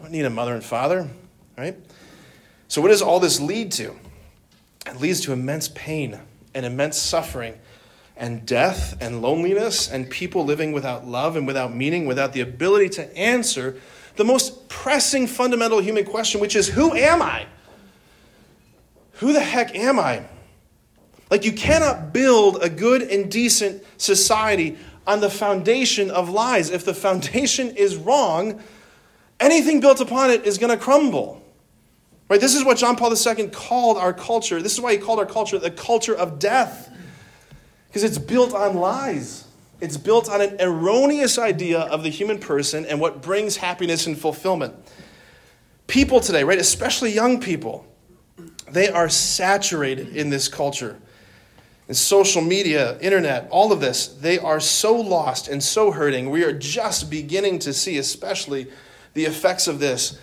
don't 0.00 0.12
need 0.12 0.24
a 0.24 0.30
mother 0.30 0.54
and 0.54 0.64
father, 0.64 1.08
right? 1.56 1.76
So, 2.68 2.80
what 2.82 2.88
does 2.88 3.02
all 3.02 3.20
this 3.20 3.40
lead 3.40 3.72
to? 3.72 3.96
It 4.86 5.00
leads 5.00 5.20
to 5.22 5.32
immense 5.32 5.68
pain 5.68 6.18
and 6.54 6.64
immense 6.64 6.96
suffering 6.96 7.54
and 8.16 8.44
death 8.44 8.96
and 9.00 9.22
loneliness 9.22 9.90
and 9.90 10.10
people 10.10 10.44
living 10.44 10.72
without 10.72 11.06
love 11.06 11.36
and 11.36 11.46
without 11.46 11.74
meaning, 11.74 12.06
without 12.06 12.32
the 12.32 12.40
ability 12.40 12.88
to 12.90 13.16
answer 13.16 13.78
the 14.16 14.24
most 14.24 14.68
pressing 14.68 15.26
fundamental 15.26 15.78
human 15.80 16.04
question, 16.04 16.40
which 16.40 16.56
is 16.56 16.68
who 16.68 16.94
am 16.94 17.22
I? 17.22 17.46
Who 19.18 19.32
the 19.32 19.40
heck 19.40 19.74
am 19.74 19.98
I? 19.98 20.24
Like, 21.30 21.44
you 21.44 21.52
cannot 21.52 22.12
build 22.12 22.62
a 22.62 22.70
good 22.70 23.02
and 23.02 23.30
decent 23.30 23.84
society 23.98 24.78
on 25.06 25.20
the 25.20 25.30
foundation 25.30 26.10
of 26.10 26.28
lies. 26.28 26.70
If 26.70 26.84
the 26.84 26.94
foundation 26.94 27.76
is 27.76 27.96
wrong, 27.96 28.62
anything 29.40 29.80
built 29.80 30.00
upon 30.00 30.30
it 30.30 30.44
is 30.44 30.58
going 30.58 30.76
to 30.76 30.82
crumble. 30.82 31.42
Right? 32.28 32.40
This 32.40 32.54
is 32.54 32.64
what 32.64 32.78
John 32.78 32.96
Paul 32.96 33.12
II 33.12 33.48
called 33.48 33.96
our 33.96 34.12
culture. 34.12 34.62
This 34.62 34.74
is 34.74 34.80
why 34.80 34.92
he 34.92 34.98
called 34.98 35.18
our 35.18 35.26
culture 35.26 35.58
the 35.58 35.70
culture 35.70 36.14
of 36.14 36.38
death. 36.38 36.94
Because 37.88 38.04
it's 38.04 38.18
built 38.18 38.54
on 38.54 38.76
lies. 38.76 39.46
It's 39.80 39.96
built 39.96 40.28
on 40.28 40.40
an 40.40 40.56
erroneous 40.60 41.38
idea 41.38 41.80
of 41.80 42.02
the 42.02 42.10
human 42.10 42.38
person 42.38 42.84
and 42.84 43.00
what 43.00 43.22
brings 43.22 43.56
happiness 43.56 44.06
and 44.06 44.18
fulfillment. 44.18 44.74
People 45.86 46.20
today, 46.20 46.44
right, 46.44 46.58
especially 46.58 47.12
young 47.12 47.40
people, 47.40 47.86
they 48.72 48.88
are 48.88 49.08
saturated 49.08 50.16
in 50.16 50.30
this 50.30 50.48
culture. 50.48 50.96
In 51.88 51.94
social 51.94 52.42
media, 52.42 52.98
internet, 53.00 53.48
all 53.50 53.72
of 53.72 53.80
this, 53.80 54.08
they 54.08 54.38
are 54.38 54.60
so 54.60 54.94
lost 54.94 55.48
and 55.48 55.62
so 55.62 55.90
hurting. 55.90 56.28
We 56.28 56.44
are 56.44 56.52
just 56.52 57.10
beginning 57.10 57.60
to 57.60 57.72
see, 57.72 57.96
especially, 57.96 58.66
the 59.14 59.24
effects 59.24 59.66
of 59.66 59.78
this, 59.78 60.18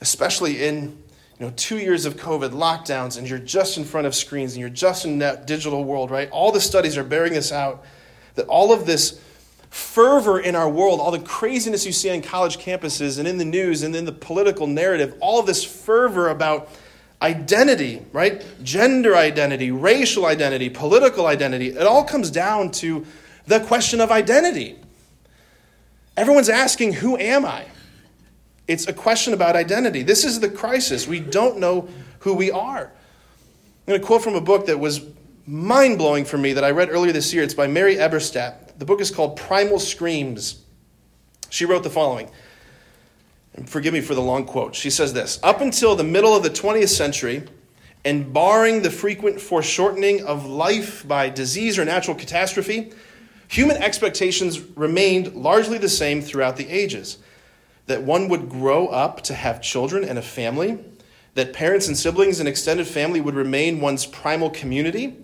especially 0.00 0.64
in 0.64 0.96
you 1.38 1.46
know, 1.46 1.52
two 1.56 1.78
years 1.78 2.04
of 2.04 2.16
COVID 2.16 2.50
lockdowns, 2.50 3.18
and 3.18 3.28
you're 3.28 3.38
just 3.38 3.78
in 3.78 3.84
front 3.84 4.06
of 4.06 4.14
screens 4.14 4.52
and 4.52 4.60
you're 4.60 4.70
just 4.70 5.04
in 5.04 5.18
that 5.18 5.46
digital 5.46 5.84
world, 5.84 6.10
right? 6.10 6.30
All 6.30 6.50
the 6.52 6.60
studies 6.60 6.96
are 6.96 7.04
bearing 7.04 7.32
this 7.32 7.52
out 7.52 7.84
that 8.34 8.46
all 8.46 8.72
of 8.72 8.86
this 8.86 9.20
fervor 9.70 10.40
in 10.40 10.54
our 10.56 10.68
world, 10.68 11.00
all 11.00 11.10
the 11.10 11.18
craziness 11.18 11.84
you 11.84 11.92
see 11.92 12.10
on 12.10 12.22
college 12.22 12.58
campuses 12.58 13.18
and 13.18 13.28
in 13.28 13.38
the 13.38 13.44
news 13.44 13.82
and 13.82 13.94
in 13.94 14.04
the 14.04 14.12
political 14.12 14.66
narrative, 14.66 15.14
all 15.20 15.38
of 15.38 15.46
this 15.46 15.64
fervor 15.64 16.28
about 16.28 16.70
identity, 17.20 18.02
right? 18.12 18.44
Gender 18.62 19.16
identity, 19.16 19.70
racial 19.70 20.26
identity, 20.26 20.70
political 20.70 21.26
identity, 21.26 21.68
it 21.68 21.86
all 21.86 22.04
comes 22.04 22.30
down 22.30 22.70
to 22.70 23.06
the 23.46 23.60
question 23.60 24.00
of 24.00 24.10
identity. 24.10 24.78
Everyone's 26.16 26.48
asking, 26.48 26.94
Who 26.94 27.16
am 27.16 27.44
I? 27.44 27.66
It's 28.66 28.86
a 28.86 28.92
question 28.92 29.32
about 29.32 29.56
identity. 29.56 30.02
This 30.02 30.24
is 30.24 30.40
the 30.40 30.50
crisis. 30.50 31.08
We 31.08 31.20
don't 31.20 31.58
know 31.58 31.88
who 32.20 32.34
we 32.34 32.50
are. 32.50 32.84
I'm 32.84 33.86
going 33.86 34.00
to 34.00 34.06
quote 34.06 34.22
from 34.22 34.34
a 34.34 34.40
book 34.40 34.66
that 34.66 34.78
was 34.78 35.00
mind 35.46 35.96
blowing 35.96 36.26
for 36.26 36.36
me 36.36 36.52
that 36.52 36.64
I 36.64 36.70
read 36.72 36.90
earlier 36.90 37.12
this 37.12 37.32
year. 37.32 37.42
It's 37.42 37.54
by 37.54 37.66
Mary 37.66 37.96
Eberstadt. 37.96 38.78
The 38.78 38.84
book 38.84 39.00
is 39.00 39.10
called 39.10 39.36
Primal 39.36 39.78
Screams. 39.78 40.62
She 41.48 41.64
wrote 41.64 41.82
the 41.82 41.90
following. 41.90 42.30
Forgive 43.66 43.92
me 43.92 44.00
for 44.00 44.14
the 44.14 44.22
long 44.22 44.44
quote. 44.44 44.74
She 44.74 44.90
says 44.90 45.12
this 45.12 45.38
Up 45.42 45.60
until 45.60 45.96
the 45.96 46.04
middle 46.04 46.34
of 46.34 46.42
the 46.42 46.50
20th 46.50 46.88
century, 46.88 47.44
and 48.04 48.32
barring 48.32 48.82
the 48.82 48.90
frequent 48.90 49.40
foreshortening 49.40 50.24
of 50.24 50.46
life 50.46 51.06
by 51.06 51.28
disease 51.28 51.78
or 51.78 51.84
natural 51.84 52.16
catastrophe, 52.16 52.92
human 53.48 53.76
expectations 53.76 54.60
remained 54.76 55.34
largely 55.34 55.78
the 55.78 55.88
same 55.88 56.22
throughout 56.22 56.56
the 56.56 56.68
ages 56.68 57.18
that 57.88 58.02
one 58.02 58.28
would 58.28 58.48
grow 58.48 58.86
up 58.88 59.22
to 59.22 59.34
have 59.34 59.60
children 59.60 60.04
and 60.04 60.18
a 60.18 60.22
family, 60.22 60.78
that 61.34 61.52
parents 61.52 61.88
and 61.88 61.96
siblings 61.96 62.38
and 62.38 62.48
extended 62.48 62.86
family 62.86 63.20
would 63.20 63.34
remain 63.34 63.80
one's 63.80 64.06
primal 64.06 64.50
community, 64.50 65.16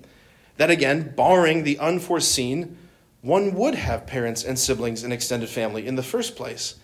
that 0.57 0.71
again, 0.71 1.13
barring 1.15 1.63
the 1.63 1.79
unforeseen, 1.79 2.77
one 3.21 3.55
would 3.55 3.75
have 3.75 4.07
parents 4.07 4.43
and 4.45 4.59
siblings 4.59 5.05
and 5.05 5.13
extended 5.13 5.49
family 5.49 5.87
in 5.87 5.97
the 5.97 6.03
first 6.03 6.37
place. 6.37 6.77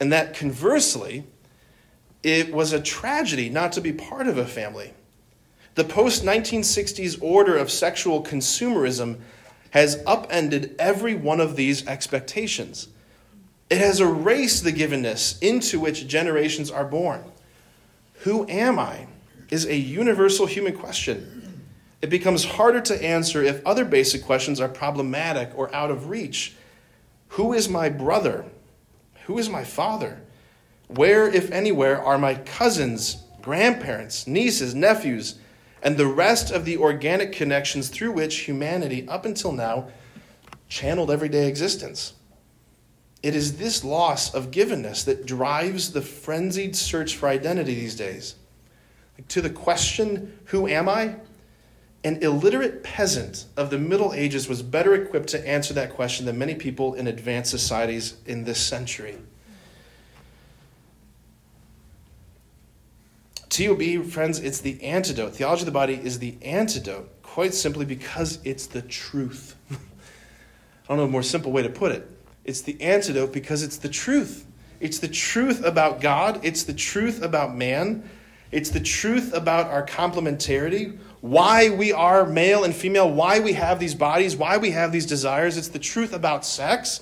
And 0.00 0.10
that 0.12 0.34
conversely, 0.34 1.24
it 2.22 2.52
was 2.52 2.72
a 2.72 2.80
tragedy 2.80 3.50
not 3.50 3.72
to 3.72 3.80
be 3.80 3.92
part 3.92 4.26
of 4.26 4.38
a 4.38 4.46
family. 4.46 4.94
The 5.74 5.84
post 5.84 6.24
1960s 6.24 7.22
order 7.22 7.56
of 7.56 7.70
sexual 7.70 8.24
consumerism 8.24 9.20
has 9.70 10.02
upended 10.06 10.74
every 10.78 11.14
one 11.14 11.40
of 11.40 11.54
these 11.54 11.86
expectations. 11.86 12.88
It 13.68 13.78
has 13.78 14.00
erased 14.00 14.64
the 14.64 14.72
givenness 14.72 15.40
into 15.40 15.78
which 15.78 16.08
generations 16.08 16.70
are 16.70 16.84
born. 16.84 17.22
Who 18.20 18.48
am 18.48 18.78
I? 18.78 19.06
is 19.50 19.66
a 19.66 19.76
universal 19.76 20.46
human 20.46 20.76
question. 20.76 21.64
It 22.02 22.08
becomes 22.08 22.44
harder 22.44 22.80
to 22.82 23.04
answer 23.04 23.42
if 23.42 23.64
other 23.66 23.84
basic 23.84 24.24
questions 24.24 24.60
are 24.60 24.68
problematic 24.68 25.50
or 25.56 25.74
out 25.74 25.90
of 25.90 26.08
reach. 26.08 26.54
Who 27.30 27.52
is 27.52 27.68
my 27.68 27.88
brother? 27.88 28.46
Who 29.26 29.38
is 29.38 29.48
my 29.48 29.64
father? 29.64 30.20
Where, 30.88 31.28
if 31.28 31.50
anywhere, 31.50 32.02
are 32.02 32.18
my 32.18 32.34
cousins, 32.34 33.22
grandparents, 33.42 34.26
nieces, 34.26 34.74
nephews, 34.74 35.38
and 35.82 35.96
the 35.96 36.06
rest 36.06 36.50
of 36.50 36.64
the 36.64 36.76
organic 36.76 37.32
connections 37.32 37.88
through 37.88 38.12
which 38.12 38.40
humanity, 38.40 39.08
up 39.08 39.24
until 39.24 39.52
now, 39.52 39.88
channeled 40.68 41.10
everyday 41.10 41.46
existence? 41.48 42.14
It 43.22 43.36
is 43.36 43.58
this 43.58 43.84
loss 43.84 44.34
of 44.34 44.50
givenness 44.50 45.04
that 45.04 45.26
drives 45.26 45.92
the 45.92 46.02
frenzied 46.02 46.74
search 46.74 47.16
for 47.16 47.28
identity 47.28 47.74
these 47.74 47.94
days. 47.94 48.34
To 49.28 49.42
the 49.42 49.50
question, 49.50 50.38
Who 50.46 50.66
am 50.66 50.88
I? 50.88 51.16
An 52.02 52.22
illiterate 52.22 52.82
peasant 52.82 53.44
of 53.56 53.68
the 53.68 53.78
Middle 53.78 54.14
Ages 54.14 54.48
was 54.48 54.62
better 54.62 54.94
equipped 54.94 55.28
to 55.30 55.48
answer 55.48 55.74
that 55.74 55.92
question 55.92 56.24
than 56.24 56.38
many 56.38 56.54
people 56.54 56.94
in 56.94 57.06
advanced 57.06 57.50
societies 57.50 58.16
in 58.24 58.44
this 58.44 58.58
century. 58.58 59.18
TOB, 63.50 64.04
friends, 64.06 64.38
it's 64.38 64.60
the 64.60 64.82
antidote. 64.82 65.34
Theology 65.34 65.62
of 65.62 65.66
the 65.66 65.72
body 65.72 65.94
is 65.94 66.20
the 66.20 66.36
antidote, 66.40 67.10
quite 67.22 67.52
simply 67.52 67.84
because 67.84 68.38
it's 68.44 68.66
the 68.66 68.80
truth. 68.80 69.56
I 69.70 69.76
don't 70.88 70.96
know 70.96 71.04
a 71.04 71.08
more 71.08 71.22
simple 71.22 71.52
way 71.52 71.62
to 71.62 71.68
put 71.68 71.92
it. 71.92 72.08
It's 72.44 72.62
the 72.62 72.80
antidote 72.80 73.32
because 73.32 73.62
it's 73.62 73.76
the 73.76 73.88
truth. 73.88 74.46
It's 74.80 74.98
the 75.00 75.08
truth 75.08 75.62
about 75.62 76.00
God, 76.00 76.40
it's 76.42 76.62
the 76.62 76.72
truth 76.72 77.22
about 77.22 77.54
man, 77.54 78.08
it's 78.50 78.70
the 78.70 78.80
truth 78.80 79.34
about 79.34 79.66
our 79.66 79.84
complementarity, 79.84 80.98
why 81.20 81.68
we 81.68 81.92
are 81.92 82.24
male 82.24 82.64
and 82.64 82.74
female, 82.74 83.10
why 83.10 83.40
we 83.40 83.52
have 83.52 83.78
these 83.78 83.94
bodies, 83.94 84.36
why 84.36 84.56
we 84.56 84.70
have 84.70 84.92
these 84.92 85.06
desires. 85.06 85.56
It's 85.56 85.68
the 85.68 85.78
truth 85.78 86.12
about 86.12 86.44
sex. 86.44 87.00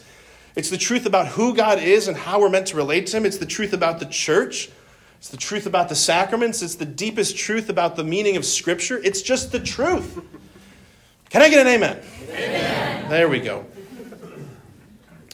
It's 0.57 0.70
the 0.70 0.78
truth 0.78 1.07
about 1.07 1.28
who 1.28 1.54
God 1.54 1.78
is 1.78 2.09
and 2.09 2.16
how 2.16 2.40
we're 2.40 2.50
meant 2.50 2.66
to 2.68 2.76
relate 2.76 3.07
to 3.09 3.16
Him. 3.16 3.26
It's 3.26 3.38
the 3.38 3.46
truth 3.46 3.72
about 3.72 4.00
the 4.00 4.07
church. 4.07 4.70
It's 5.18 5.28
the 5.28 5.37
truth 5.37 5.66
about 5.66 5.88
the 5.88 5.94
sacraments. 5.94 6.62
It's 6.62 6.74
the 6.74 6.85
deepest 6.85 7.37
truth 7.37 7.68
about 7.68 7.96
the 7.96 8.04
meaning 8.04 8.37
of 8.37 8.44
Scripture. 8.44 8.98
It's 8.98 9.22
just 9.22 9.52
the 9.52 9.61
truth. 9.61 10.20
Can 11.31 11.42
I 11.42 11.48
get 11.48 11.61
an 11.61 11.72
amen? 11.72 12.00
amen? 12.31 13.09
There 13.09 13.28
we 13.28 13.40
go. 13.40 13.66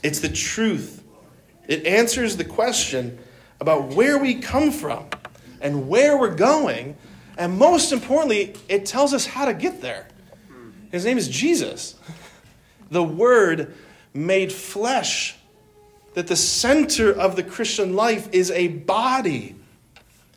It's 0.03 0.21
the 0.21 0.29
truth. 0.29 1.03
It 1.67 1.87
answers 1.87 2.37
the 2.37 2.45
question 2.45 3.19
about 3.61 3.95
where 3.95 4.19
we 4.19 4.35
come 4.35 4.71
from 4.71 5.07
and 5.61 5.89
where 5.89 6.19
we're 6.19 6.35
going. 6.35 6.97
And 7.37 7.59
most 7.59 7.93
importantly, 7.93 8.55
it 8.69 8.87
tells 8.87 9.13
us 9.13 9.27
how 9.27 9.45
to 9.47 9.55
get 9.55 9.81
there. 9.81 10.07
His 10.91 11.05
name 11.05 11.19
is 11.19 11.29
Jesus, 11.29 11.97
the 12.91 13.03
Word 13.03 13.75
made 14.13 14.53
flesh. 14.53 15.37
That 16.15 16.29
the 16.29 16.37
center 16.37 17.13
of 17.13 17.35
the 17.35 17.43
Christian 17.43 17.97
life 17.97 18.29
is 18.31 18.53
a 18.53 18.69
body. 18.69 19.57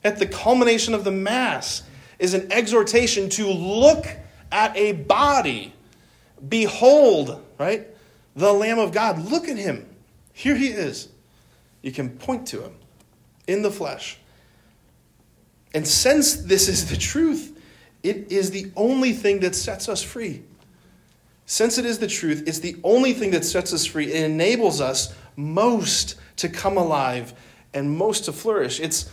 At 0.03 0.17
the 0.17 0.25
culmination 0.25 0.95
of 0.95 1.03
the 1.03 1.11
Mass 1.11 1.83
is 2.17 2.33
an 2.33 2.51
exhortation 2.51 3.29
to 3.29 3.47
look 3.47 4.07
at 4.51 4.75
a 4.75 4.93
body. 4.93 5.73
Behold, 6.47 7.43
right? 7.59 7.87
The 8.35 8.51
Lamb 8.51 8.79
of 8.79 8.91
God. 8.91 9.29
Look 9.29 9.47
at 9.47 9.57
him. 9.57 9.87
Here 10.33 10.55
he 10.55 10.69
is. 10.69 11.09
You 11.81 11.91
can 11.91 12.09
point 12.09 12.47
to 12.47 12.63
him 12.63 12.73
in 13.47 13.61
the 13.61 13.71
flesh. 13.71 14.17
And 15.77 15.87
since 15.87 16.37
this 16.37 16.67
is 16.67 16.89
the 16.89 16.97
truth, 16.97 17.55
it 18.01 18.31
is 18.31 18.49
the 18.49 18.71
only 18.75 19.13
thing 19.13 19.41
that 19.41 19.53
sets 19.53 19.87
us 19.87 20.01
free. 20.01 20.41
Since 21.45 21.77
it 21.77 21.85
is 21.85 21.99
the 21.99 22.07
truth, 22.07 22.45
it's 22.47 22.57
the 22.57 22.77
only 22.83 23.13
thing 23.13 23.29
that 23.29 23.45
sets 23.45 23.71
us 23.71 23.85
free. 23.85 24.11
It 24.11 24.23
enables 24.23 24.81
us 24.81 25.13
most 25.35 26.15
to 26.37 26.49
come 26.49 26.77
alive 26.77 27.31
and 27.75 27.95
most 27.95 28.25
to 28.25 28.33
flourish. 28.33 28.79
It's 28.79 29.11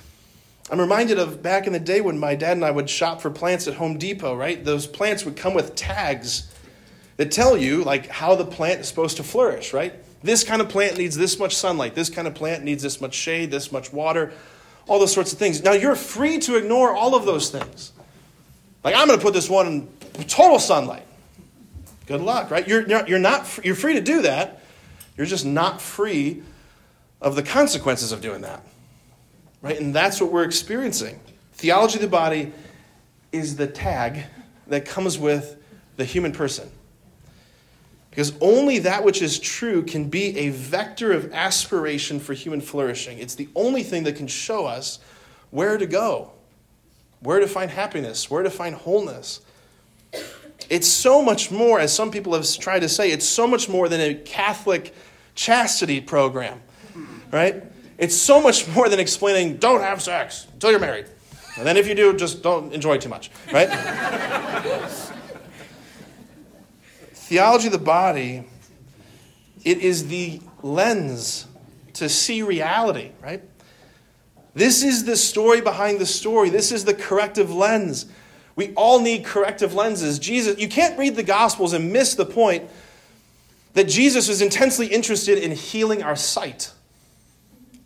I'm 0.70 0.80
reminded 0.80 1.18
of 1.18 1.42
back 1.42 1.66
in 1.66 1.74
the 1.74 1.78
day 1.78 2.00
when 2.00 2.18
my 2.18 2.34
dad 2.34 2.52
and 2.52 2.64
I 2.64 2.70
would 2.70 2.88
shop 2.88 3.20
for 3.20 3.28
plants 3.28 3.68
at 3.68 3.74
Home 3.74 3.98
Depot, 3.98 4.34
right? 4.34 4.64
Those 4.64 4.86
plants 4.86 5.22
would 5.26 5.36
come 5.36 5.52
with 5.52 5.74
tags 5.74 6.50
that 7.18 7.30
tell 7.30 7.58
you 7.58 7.84
like 7.84 8.06
how 8.06 8.36
the 8.36 8.46
plant 8.46 8.80
is 8.80 8.88
supposed 8.88 9.18
to 9.18 9.22
flourish, 9.22 9.74
right? 9.74 9.92
This 10.22 10.42
kind 10.42 10.62
of 10.62 10.70
plant 10.70 10.96
needs 10.96 11.14
this 11.14 11.38
much 11.38 11.54
sunlight. 11.54 11.94
This 11.94 12.08
kind 12.08 12.26
of 12.26 12.34
plant 12.34 12.64
needs 12.64 12.82
this 12.82 13.02
much 13.02 13.12
shade, 13.12 13.50
this 13.50 13.70
much 13.70 13.92
water 13.92 14.32
all 14.86 14.98
those 14.98 15.12
sorts 15.12 15.32
of 15.32 15.38
things. 15.38 15.62
Now, 15.62 15.72
you're 15.72 15.96
free 15.96 16.38
to 16.40 16.56
ignore 16.56 16.94
all 16.94 17.14
of 17.14 17.24
those 17.24 17.50
things. 17.50 17.92
Like, 18.82 18.94
I'm 18.94 19.06
going 19.06 19.18
to 19.18 19.24
put 19.24 19.34
this 19.34 19.48
one 19.48 19.66
in 19.66 20.24
total 20.24 20.58
sunlight. 20.58 21.06
Good 22.06 22.20
luck, 22.20 22.50
right? 22.50 22.66
You're, 22.68 22.86
you're, 23.06 23.18
not, 23.18 23.64
you're 23.64 23.74
free 23.74 23.94
to 23.94 24.00
do 24.00 24.22
that. 24.22 24.62
You're 25.16 25.26
just 25.26 25.46
not 25.46 25.80
free 25.80 26.42
of 27.20 27.34
the 27.36 27.42
consequences 27.42 28.12
of 28.12 28.20
doing 28.20 28.42
that. 28.42 28.62
Right? 29.62 29.80
And 29.80 29.94
that's 29.94 30.20
what 30.20 30.30
we're 30.30 30.44
experiencing. 30.44 31.18
Theology 31.54 31.96
of 31.96 32.02
the 32.02 32.08
body 32.08 32.52
is 33.32 33.56
the 33.56 33.66
tag 33.66 34.24
that 34.66 34.84
comes 34.84 35.18
with 35.18 35.56
the 35.96 36.04
human 36.04 36.32
person. 36.32 36.70
Because 38.14 38.32
only 38.40 38.78
that 38.78 39.02
which 39.02 39.20
is 39.20 39.40
true 39.40 39.82
can 39.82 40.08
be 40.08 40.38
a 40.38 40.50
vector 40.50 41.10
of 41.10 41.32
aspiration 41.32 42.20
for 42.20 42.32
human 42.32 42.60
flourishing. 42.60 43.18
It's 43.18 43.34
the 43.34 43.48
only 43.56 43.82
thing 43.82 44.04
that 44.04 44.14
can 44.14 44.28
show 44.28 44.66
us 44.66 45.00
where 45.50 45.76
to 45.76 45.84
go, 45.84 46.30
where 47.18 47.40
to 47.40 47.48
find 47.48 47.72
happiness, 47.72 48.30
where 48.30 48.44
to 48.44 48.50
find 48.50 48.76
wholeness. 48.76 49.40
It's 50.70 50.86
so 50.86 51.22
much 51.22 51.50
more, 51.50 51.80
as 51.80 51.92
some 51.92 52.12
people 52.12 52.34
have 52.34 52.46
tried 52.58 52.80
to 52.80 52.88
say, 52.88 53.10
it's 53.10 53.26
so 53.26 53.48
much 53.48 53.68
more 53.68 53.88
than 53.88 54.00
a 54.00 54.14
Catholic 54.14 54.94
chastity 55.34 56.00
program, 56.00 56.62
right? 57.32 57.64
It's 57.98 58.14
so 58.14 58.40
much 58.40 58.68
more 58.68 58.88
than 58.88 59.00
explaining 59.00 59.56
don't 59.56 59.80
have 59.80 60.00
sex 60.00 60.46
until 60.52 60.70
you're 60.70 60.78
married. 60.78 61.06
And 61.56 61.66
then 61.66 61.76
if 61.76 61.88
you 61.88 61.96
do, 61.96 62.16
just 62.16 62.44
don't 62.44 62.72
enjoy 62.72 62.98
too 62.98 63.08
much, 63.08 63.32
right? 63.52 63.68
Theology 67.24 67.68
of 67.68 67.72
the 67.72 67.78
body, 67.78 68.44
it 69.64 69.78
is 69.78 70.08
the 70.08 70.42
lens 70.62 71.46
to 71.94 72.06
see 72.06 72.42
reality, 72.42 73.12
right? 73.22 73.42
This 74.52 74.82
is 74.82 75.04
the 75.04 75.16
story 75.16 75.62
behind 75.62 76.00
the 76.00 76.06
story. 76.06 76.50
This 76.50 76.70
is 76.70 76.84
the 76.84 76.92
corrective 76.92 77.50
lens. 77.50 78.04
We 78.56 78.74
all 78.74 79.00
need 79.00 79.24
corrective 79.24 79.72
lenses. 79.72 80.18
Jesus, 80.18 80.58
you 80.58 80.68
can't 80.68 80.98
read 80.98 81.16
the 81.16 81.22
Gospels 81.22 81.72
and 81.72 81.94
miss 81.94 82.14
the 82.14 82.26
point 82.26 82.68
that 83.72 83.88
Jesus 83.88 84.28
is 84.28 84.42
intensely 84.42 84.88
interested 84.88 85.38
in 85.38 85.50
healing 85.50 86.02
our 86.02 86.16
sight. 86.16 86.72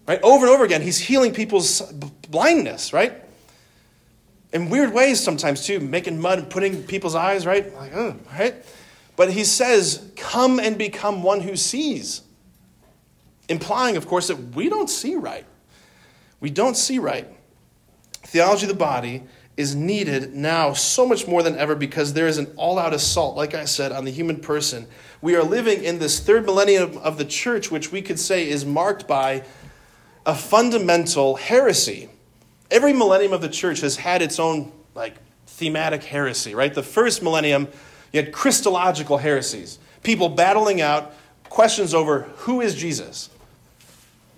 Right? 0.08 0.20
Over 0.20 0.46
and 0.46 0.54
over 0.54 0.64
again, 0.64 0.82
he's 0.82 0.98
healing 0.98 1.32
people's 1.32 1.80
blindness, 2.28 2.92
right? 2.92 3.12
In 4.52 4.68
weird 4.68 4.92
ways 4.92 5.22
sometimes 5.22 5.64
too, 5.64 5.78
making 5.78 6.20
mud 6.20 6.40
and 6.40 6.50
putting 6.50 6.82
people's 6.82 7.14
eyes, 7.14 7.46
right? 7.46 7.72
Like, 7.72 7.94
oh, 7.94 8.16
right? 8.32 8.56
But 9.18 9.32
he 9.32 9.42
says, 9.42 10.12
Come 10.14 10.60
and 10.60 10.78
become 10.78 11.24
one 11.24 11.40
who 11.40 11.56
sees. 11.56 12.22
Implying, 13.48 13.96
of 13.96 14.06
course, 14.06 14.28
that 14.28 14.36
we 14.54 14.68
don't 14.68 14.88
see 14.88 15.16
right. 15.16 15.44
We 16.38 16.50
don't 16.50 16.76
see 16.76 17.00
right. 17.00 17.26
Theology 18.22 18.66
of 18.66 18.68
the 18.68 18.76
body 18.76 19.24
is 19.56 19.74
needed 19.74 20.34
now 20.34 20.72
so 20.72 21.04
much 21.04 21.26
more 21.26 21.42
than 21.42 21.56
ever 21.56 21.74
because 21.74 22.12
there 22.12 22.28
is 22.28 22.38
an 22.38 22.46
all 22.54 22.78
out 22.78 22.94
assault, 22.94 23.36
like 23.36 23.54
I 23.54 23.64
said, 23.64 23.90
on 23.90 24.04
the 24.04 24.12
human 24.12 24.38
person. 24.38 24.86
We 25.20 25.34
are 25.34 25.42
living 25.42 25.82
in 25.82 25.98
this 25.98 26.20
third 26.20 26.46
millennium 26.46 26.96
of 26.98 27.18
the 27.18 27.24
church, 27.24 27.72
which 27.72 27.90
we 27.90 28.02
could 28.02 28.20
say 28.20 28.48
is 28.48 28.64
marked 28.64 29.08
by 29.08 29.42
a 30.26 30.34
fundamental 30.36 31.34
heresy. 31.34 32.08
Every 32.70 32.92
millennium 32.92 33.32
of 33.32 33.40
the 33.40 33.48
church 33.48 33.80
has 33.80 33.96
had 33.96 34.22
its 34.22 34.38
own 34.38 34.70
like 34.94 35.16
thematic 35.46 36.04
heresy, 36.04 36.54
right? 36.54 36.72
The 36.72 36.84
first 36.84 37.20
millennium 37.20 37.66
you 38.12 38.22
had 38.22 38.32
Christological 38.32 39.18
heresies, 39.18 39.78
people 40.02 40.28
battling 40.28 40.80
out 40.80 41.14
questions 41.48 41.94
over 41.94 42.22
who 42.38 42.60
is 42.60 42.74
Jesus. 42.74 43.30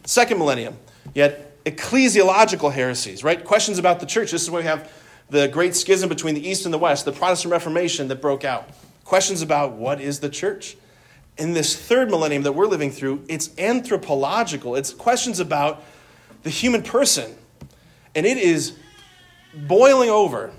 Second 0.05 0.39
millennium, 0.39 0.77
you 1.15 1.23
had 1.23 1.47
ecclesiological 1.65 2.73
heresies, 2.73 3.23
right? 3.23 3.45
Questions 3.45 3.79
about 3.79 4.01
the 4.01 4.07
church. 4.07 4.31
This 4.31 4.43
is 4.43 4.51
where 4.51 4.63
we 4.63 4.67
have 4.67 4.91
the 5.29 5.49
great 5.49 5.77
schism 5.77 6.09
between 6.09 6.35
the 6.35 6.47
East 6.47 6.65
and 6.65 6.75
the 6.75 6.79
West, 6.79 7.05
the 7.05 7.13
Protestant 7.13 7.53
Reformation 7.53 8.09
that 8.09 8.21
broke 8.21 8.45
out. 8.45 8.69
Questions 9.05 9.43
about 9.43 9.73
what 9.73 10.01
is 10.01 10.21
the 10.21 10.29
church. 10.29 10.77
In 11.39 11.53
this 11.55 11.77
third 11.77 12.11
millennium 12.11 12.43
that 12.43 12.53
we're 12.53 12.67
living 12.67 12.91
through, 12.91 13.25
it's 13.29 13.51
anthropological. 13.59 14.77
It's 14.77 14.93
questions 14.93 15.41
about 15.41 15.83
the 16.43 16.51
human 16.51 16.83
person. 16.83 17.35
And 18.15 18.27
it 18.27 18.39
is 18.39 18.77
boiling 19.55 20.11
over 20.11 20.53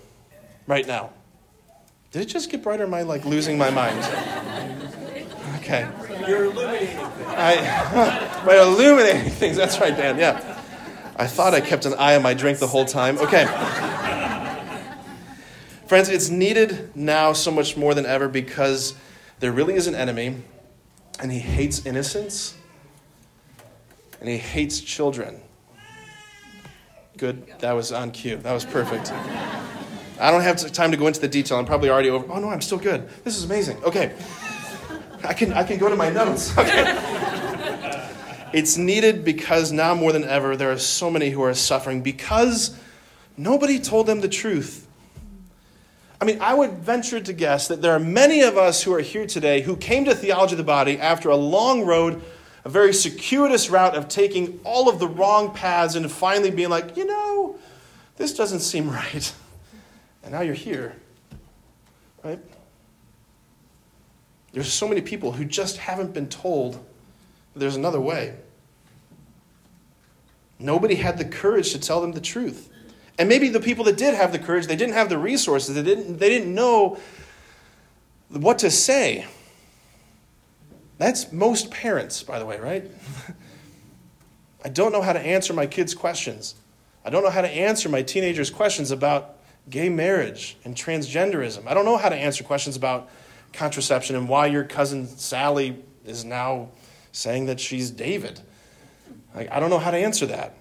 right 0.67 0.87
now. 0.87 1.11
Did 2.11 2.23
it 2.23 2.25
just 2.25 2.49
get 2.49 2.61
brighter? 2.61 2.83
Am 2.83 2.93
I 2.93 3.03
like 3.03 3.23
losing 3.23 3.57
my 3.57 3.69
mind? 3.69 3.97
Okay. 5.57 5.87
You're 6.27 6.45
illuminating 6.45 6.97
things. 6.97 7.27
I, 7.27 8.43
by 8.45 8.57
illuminating 8.57 9.31
things. 9.31 9.55
That's 9.55 9.79
right, 9.79 9.95
Dan. 9.95 10.17
Yeah. 10.17 10.61
I 11.15 11.27
thought 11.27 11.53
I 11.53 11.61
kept 11.61 11.85
an 11.85 11.93
eye 11.93 12.15
on 12.17 12.21
my 12.21 12.33
drink 12.33 12.59
the 12.59 12.67
whole 12.67 12.83
time. 12.83 13.17
Okay. 13.17 13.45
Friends, 15.87 16.09
it's 16.09 16.29
needed 16.29 16.95
now 16.95 17.31
so 17.31 17.49
much 17.49 17.77
more 17.77 17.93
than 17.93 18.05
ever 18.05 18.27
because 18.27 18.93
there 19.39 19.51
really 19.51 19.75
is 19.75 19.87
an 19.87 19.95
enemy, 19.95 20.35
and 21.19 21.31
he 21.31 21.39
hates 21.39 21.85
innocence, 21.85 22.55
and 24.19 24.27
he 24.27 24.37
hates 24.37 24.81
children. 24.81 25.41
Good. 27.17 27.45
That 27.59 27.73
was 27.73 27.91
on 27.91 28.11
cue. 28.11 28.37
That 28.37 28.53
was 28.53 28.65
perfect. 28.65 29.11
I 30.21 30.29
don't 30.29 30.41
have 30.41 30.71
time 30.71 30.91
to 30.91 30.97
go 30.97 31.07
into 31.07 31.19
the 31.19 31.27
detail. 31.27 31.57
I'm 31.57 31.65
probably 31.65 31.89
already 31.89 32.09
over. 32.09 32.31
Oh, 32.31 32.39
no, 32.39 32.49
I'm 32.49 32.61
still 32.61 32.77
good. 32.77 33.09
This 33.23 33.37
is 33.37 33.43
amazing. 33.43 33.83
Okay. 33.83 34.13
I 35.23 35.33
can, 35.33 35.51
I 35.53 35.63
can 35.63 35.79
go 35.79 35.89
to 35.89 35.95
my 35.95 36.09
notes. 36.09 36.55
Okay. 36.57 38.07
it's 38.53 38.77
needed 38.77 39.23
because 39.23 39.71
now 39.71 39.95
more 39.95 40.11
than 40.11 40.23
ever, 40.23 40.55
there 40.55 40.71
are 40.71 40.77
so 40.77 41.09
many 41.09 41.29
who 41.29 41.41
are 41.41 41.53
suffering 41.53 42.01
because 42.01 42.77
nobody 43.37 43.79
told 43.79 44.07
them 44.07 44.21
the 44.21 44.27
truth. 44.27 44.87
I 46.19 46.25
mean, 46.25 46.39
I 46.39 46.53
would 46.53 46.73
venture 46.73 47.19
to 47.19 47.33
guess 47.33 47.67
that 47.69 47.81
there 47.81 47.93
are 47.93 47.99
many 47.99 48.41
of 48.41 48.57
us 48.57 48.83
who 48.83 48.93
are 48.93 48.99
here 48.99 49.25
today 49.25 49.61
who 49.61 49.75
came 49.75 50.05
to 50.05 50.13
theology 50.13 50.53
of 50.53 50.57
the 50.57 50.63
body 50.63 50.99
after 50.99 51.29
a 51.29 51.35
long 51.35 51.83
road, 51.83 52.21
a 52.63 52.69
very 52.69 52.93
circuitous 52.93 53.71
route 53.71 53.95
of 53.95 54.07
taking 54.07 54.59
all 54.63 54.87
of 54.87 54.99
the 54.99 55.07
wrong 55.07 55.51
paths 55.51 55.95
and 55.95 56.11
finally 56.11 56.51
being 56.51 56.69
like, 56.69 56.95
you 56.95 57.05
know, 57.05 57.57
this 58.17 58.35
doesn't 58.35 58.59
seem 58.59 58.87
right. 58.87 59.33
And 60.23 60.31
now 60.31 60.41
you're 60.41 60.53
here, 60.53 60.95
right? 62.23 62.39
There's 64.53 64.71
so 64.71 64.87
many 64.87 65.01
people 65.01 65.31
who 65.31 65.45
just 65.45 65.77
haven't 65.77 66.13
been 66.13 66.27
told 66.27 66.83
there's 67.55 67.75
another 67.75 67.99
way. 67.99 68.35
Nobody 70.59 70.95
had 70.95 71.17
the 71.17 71.25
courage 71.25 71.71
to 71.71 71.79
tell 71.79 72.01
them 72.01 72.11
the 72.11 72.21
truth. 72.21 72.69
And 73.17 73.27
maybe 73.27 73.49
the 73.49 73.59
people 73.59 73.83
that 73.85 73.97
did 73.97 74.13
have 74.13 74.31
the 74.31 74.39
courage, 74.39 74.67
they 74.67 74.75
didn't 74.75 74.93
have 74.93 75.09
the 75.09 75.17
resources, 75.17 75.75
they 75.75 75.83
didn't, 75.83 76.17
they 76.17 76.29
didn't 76.29 76.53
know 76.53 76.97
what 78.29 78.59
to 78.59 78.71
say. 78.71 79.25
That's 80.97 81.31
most 81.31 81.71
parents, 81.71 82.23
by 82.23 82.39
the 82.39 82.45
way, 82.45 82.59
right? 82.59 82.89
I 84.63 84.69
don't 84.69 84.91
know 84.91 85.01
how 85.01 85.13
to 85.13 85.19
answer 85.19 85.53
my 85.53 85.65
kids' 85.65 85.95
questions. 85.95 86.55
I 87.03 87.09
don't 87.09 87.23
know 87.23 87.31
how 87.31 87.41
to 87.41 87.49
answer 87.49 87.89
my 87.89 88.03
teenagers' 88.03 88.51
questions 88.51 88.91
about 88.91 89.37
gay 89.69 89.89
marriage 89.89 90.57
and 90.65 90.75
transgenderism. 90.75 91.67
I 91.67 91.73
don't 91.73 91.85
know 91.85 91.97
how 91.97 92.09
to 92.09 92.15
answer 92.15 92.43
questions 92.43 92.75
about 92.75 93.09
contraception 93.53 94.15
and 94.15 94.27
why 94.27 94.47
your 94.47 94.63
cousin 94.63 95.07
Sally 95.07 95.77
is 96.05 96.25
now 96.25 96.69
saying 97.11 97.45
that 97.45 97.59
she's 97.59 97.91
David. 97.91 98.39
I, 99.35 99.47
I 99.51 99.59
don't 99.59 99.69
know 99.69 99.79
how 99.79 99.91
to 99.91 99.97
answer 99.97 100.25
that. 100.27 100.55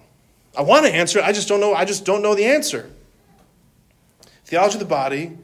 I 0.57 0.61
want 0.61 0.85
to 0.85 0.93
answer 0.93 1.19
it, 1.19 1.25
I 1.25 1.31
just 1.31 1.47
don't 1.47 1.61
know, 1.61 1.73
I 1.73 1.85
just 1.85 2.05
don't 2.05 2.21
know 2.21 2.35
the 2.35 2.45
answer. 2.45 2.89
Theology 4.45 4.75
of 4.75 4.79
the 4.79 4.85
body 4.85 5.37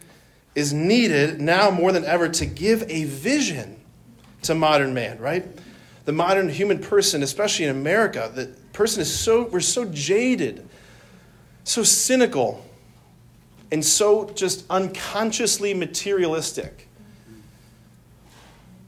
is 0.54 0.74
needed 0.74 1.40
now 1.40 1.72
more 1.72 1.92
than 1.92 2.04
ever 2.04 2.28
to 2.28 2.46
give 2.46 2.84
a 2.90 3.06
vision 3.06 3.80
to 4.42 4.56
modern 4.56 4.94
man, 4.94 5.18
right? 5.20 5.46
The 6.06 6.12
modern 6.12 6.50
human 6.50 6.80
person, 6.80 7.24
especially 7.24 7.66
in 7.66 7.72
America, 7.72 8.30
the 8.34 8.48
person 8.74 9.02
is 9.02 9.14
so 9.14 9.44
we're 9.44 9.60
so 9.60 9.86
jaded, 9.86 10.68
so 11.64 11.84
cynical, 11.84 12.66
and 13.72 13.84
so 13.84 14.30
just 14.30 14.66
unconsciously 14.70 15.74
materialistic. 15.74 16.88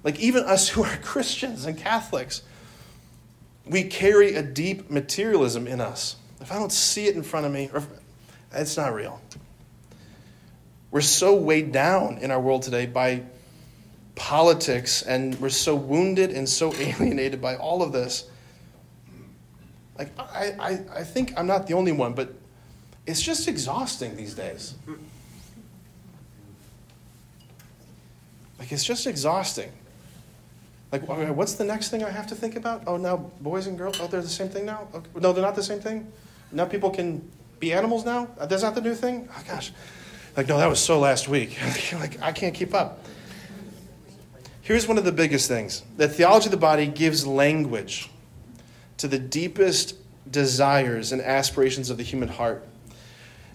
Like, 0.04 0.20
even 0.20 0.44
us 0.44 0.70
who 0.70 0.84
are 0.84 0.98
Christians 1.02 1.65
and 1.65 1.78
Catholics, 1.78 2.42
we 3.65 3.84
carry 3.84 4.36
a 4.36 4.42
deep 4.42 4.89
materialism 4.89 5.68
in 5.68 5.82
us. 5.82 6.15
If 6.42 6.52
I 6.52 6.56
don't 6.56 6.72
see 6.72 7.08
it 7.08 7.15
in 7.15 7.24
front 7.24 7.46
of 7.46 7.52
me, 7.52 7.70
it's 8.54 8.78
not 8.78 8.94
real. 8.94 9.22
We're 10.92 11.02
so 11.02 11.36
weighed 11.36 11.72
down 11.72 12.18
in 12.20 12.32
our 12.32 12.39
world 12.39 12.63
today 12.63 12.86
by 12.86 13.24
politics, 14.15 15.02
and 15.02 15.39
we're 15.39 15.50
so 15.50 15.76
wounded 15.76 16.32
and 16.32 16.48
so 16.48 16.74
alienated 16.80 17.42
by 17.42 17.58
all 17.58 17.84
of 17.84 17.92
this. 17.92 18.28
Like, 19.98 20.18
I, 20.18 20.56
I, 20.60 21.00
I 21.00 21.04
think 21.04 21.34
I'm 21.38 21.46
not 21.46 21.68
the 21.68 21.74
only 21.74 21.92
one, 21.92 22.13
but 22.13 22.34
it's 23.10 23.22
just 23.22 23.48
exhausting 23.48 24.15
these 24.15 24.36
days. 24.36 24.76
Like, 28.60 28.72
it's 28.72 28.84
just 28.84 29.08
exhausting. 29.08 29.72
Like, 30.91 31.08
what's 31.08 31.54
the 31.54 31.63
next 31.63 31.89
thing 31.89 32.04
I 32.04 32.12
have 32.12 32.28
to 32.28 32.36
think 32.36 32.56
about? 32.56 32.84
Oh, 32.86 32.98
now 32.98 33.17
boys 33.41 33.65
and 33.65 33.78
girls, 33.78 34.00
oh, 34.00 34.06
they're 34.06 34.22
the 34.22 34.28
same 34.28 34.50
thing 34.50 34.65
now? 34.65 34.88
Okay. 34.93 35.10
No, 35.19 35.34
they're 35.34 35.43
not 35.43 35.56
the 35.56 35.63
same 35.63 35.80
thing? 35.80 36.12
Now 36.52 36.65
people 36.65 36.91
can 36.91 37.28
be 37.60 37.74
animals 37.74 38.06
now? 38.06 38.28
Uh, 38.39 38.45
that's 38.45 38.62
not 38.62 38.76
the 38.76 38.82
new 38.82 38.93
thing? 38.93 39.28
Oh, 39.36 39.43
gosh. 39.48 39.72
Like, 40.38 40.48
no, 40.48 40.60
that 40.60 40.69
was 40.69 40.80
so 40.80 41.00
last 41.00 41.28
week. 41.28 41.58
like, 41.93 42.22
I 42.22 42.32
can't 42.32 42.54
keep 42.54 42.76
up. 42.76 43.06
Here's 44.62 44.88
one 44.88 45.00
of 45.00 45.04
the 45.04 45.12
biggest 45.12 45.48
things 45.48 45.82
that 45.98 46.10
theology 46.10 46.45
of 46.45 46.52
the 46.52 46.58
body 46.58 46.86
gives 46.86 47.26
language 47.26 48.10
to 48.98 49.08
the 49.08 49.17
deepest 49.17 49.95
desires 50.30 51.12
and 51.12 51.24
aspirations 51.24 51.89
of 51.89 51.98
the 51.98 52.04
human 52.04 52.30
heart. 52.30 52.63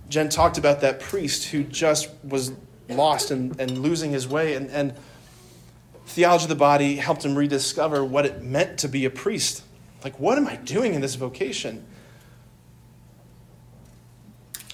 Jen 0.09 0.29
talked 0.29 0.59
about 0.59 0.81
that 0.83 1.01
priest 1.01 1.49
who 1.49 1.65
just 1.65 2.09
was 2.23 2.53
lost 2.89 3.31
and, 3.31 3.59
and 3.61 3.79
losing 3.79 4.11
his 4.11 4.29
way. 4.29 4.55
And, 4.55 4.71
and 4.71 4.95
theology 6.07 6.45
of 6.45 6.49
the 6.51 6.55
body 6.55 6.97
helped 6.97 7.25
him 7.25 7.37
rediscover 7.37 8.05
what 8.05 8.27
it 8.27 8.43
meant 8.43 8.79
to 8.81 8.89
be 8.89 9.05
a 9.05 9.11
priest. 9.11 9.63
Like, 10.03 10.21
what 10.21 10.37
am 10.37 10.47
I 10.47 10.57
doing 10.57 10.95
in 10.95 11.01
this 11.01 11.15
vocation? 11.15 11.85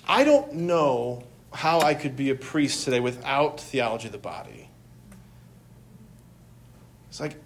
I 0.08 0.24
don't 0.24 0.52
know 0.54 1.24
how 1.52 1.80
I 1.80 1.94
could 1.94 2.16
be 2.16 2.30
a 2.30 2.34
priest 2.34 2.84
today 2.84 3.00
without 3.00 3.60
theology 3.60 4.06
of 4.06 4.12
the 4.12 4.18
body. 4.18 4.68
It's 7.08 7.20
like, 7.20 7.36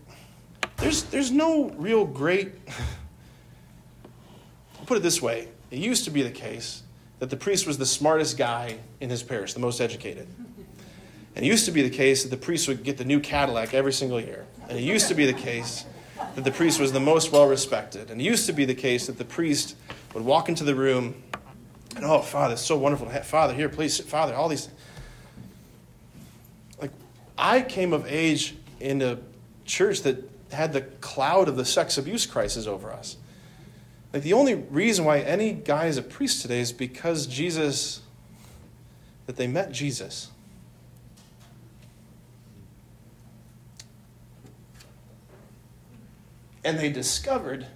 there's, 0.79 1.05
there's 1.05 1.31
no 1.31 1.71
real 1.77 2.05
great. 2.05 2.53
I'll 4.79 4.85
put 4.87 4.97
it 4.97 5.03
this 5.03 5.21
way 5.21 5.49
it 5.71 5.79
used 5.79 6.05
to 6.05 6.11
be 6.11 6.23
the 6.23 6.31
case 6.31 6.84
that 7.19 7.31
the 7.31 7.37
priest 7.37 7.67
was 7.67 7.79
the 7.79 7.87
smartest 7.87 8.37
guy 8.37 8.79
in 9.01 9.11
his 9.11 9.23
parish, 9.23 9.53
the 9.53 9.61
most 9.61 9.81
educated. 9.81 10.27
And 11.37 11.45
it 11.45 11.49
used 11.49 11.65
to 11.67 11.73
be 11.73 11.83
the 11.83 11.91
case 11.91 12.23
that 12.23 12.29
the 12.29 12.37
priest 12.37 12.69
would 12.69 12.85
get 12.85 12.97
the 12.97 13.05
new 13.05 13.21
Cadillac 13.21 13.75
every 13.75 13.93
single 13.93 14.21
year. 14.21 14.47
And 14.69 14.79
it 14.79 14.83
used 14.83 15.09
to 15.09 15.15
be 15.15 15.27
the 15.27 15.33
case 15.33 15.85
that 16.35 16.45
the 16.45 16.53
priest 16.53 16.81
was 16.81 16.93
the 16.93 17.01
most 17.01 17.33
well 17.33 17.47
respected. 17.47 18.11
And 18.11 18.21
it 18.21 18.25
used 18.25 18.47
to 18.47 18.53
be 18.53 18.65
the 18.65 18.75
case 18.75 19.07
that 19.07 19.19
the 19.19 19.25
priest 19.25 19.77
would 20.15 20.25
walk 20.25 20.49
into 20.49 20.65
the 20.65 20.75
room 20.75 21.23
and, 21.97 22.05
oh, 22.05 22.21
Father, 22.21 22.55
it's 22.55 22.63
so 22.63 22.77
wonderful 22.77 23.07
to 23.07 23.13
have 23.13 23.27
Father 23.27 23.55
here, 23.55 23.69
please, 23.69 23.99
Father, 24.01 24.35
all 24.35 24.49
these. 24.49 24.69
Like, 26.81 26.91
I 27.39 27.61
came 27.61 27.93
of 27.93 28.07
age 28.07 28.57
in 28.81 29.01
a 29.01 29.19
church 29.65 30.03
that 30.03 30.29
had 30.53 30.73
the 30.73 30.83
cloud 30.83 31.49
of 31.49 31.57
the 31.57 31.65
sex 31.65 31.97
abuse 31.97 32.27
crisis 32.27 32.67
over 32.67 32.91
us. 32.91 33.17
Like, 34.15 34.23
the 34.23 34.33
only 34.35 34.55
reason 34.55 35.05
why 35.05 35.19
any 35.19 35.53
guy 35.53 35.87
is 35.87 35.97
a 35.97 36.03
priest 36.03 36.41
today 36.41 36.61
is 36.61 36.71
because 36.71 37.27
Jesus, 37.27 38.01
that 39.27 39.35
they 39.35 39.49
met 39.49 39.73
Jesus. 39.73 40.31
And 46.65 46.79
they 46.79 46.91
discovered 46.91 47.67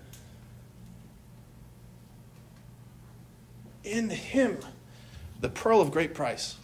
in 3.83 4.11
him 4.11 4.59
the 5.40 5.48
pearl 5.48 5.81
of 5.81 5.90
great 5.90 6.14
price 6.14 6.55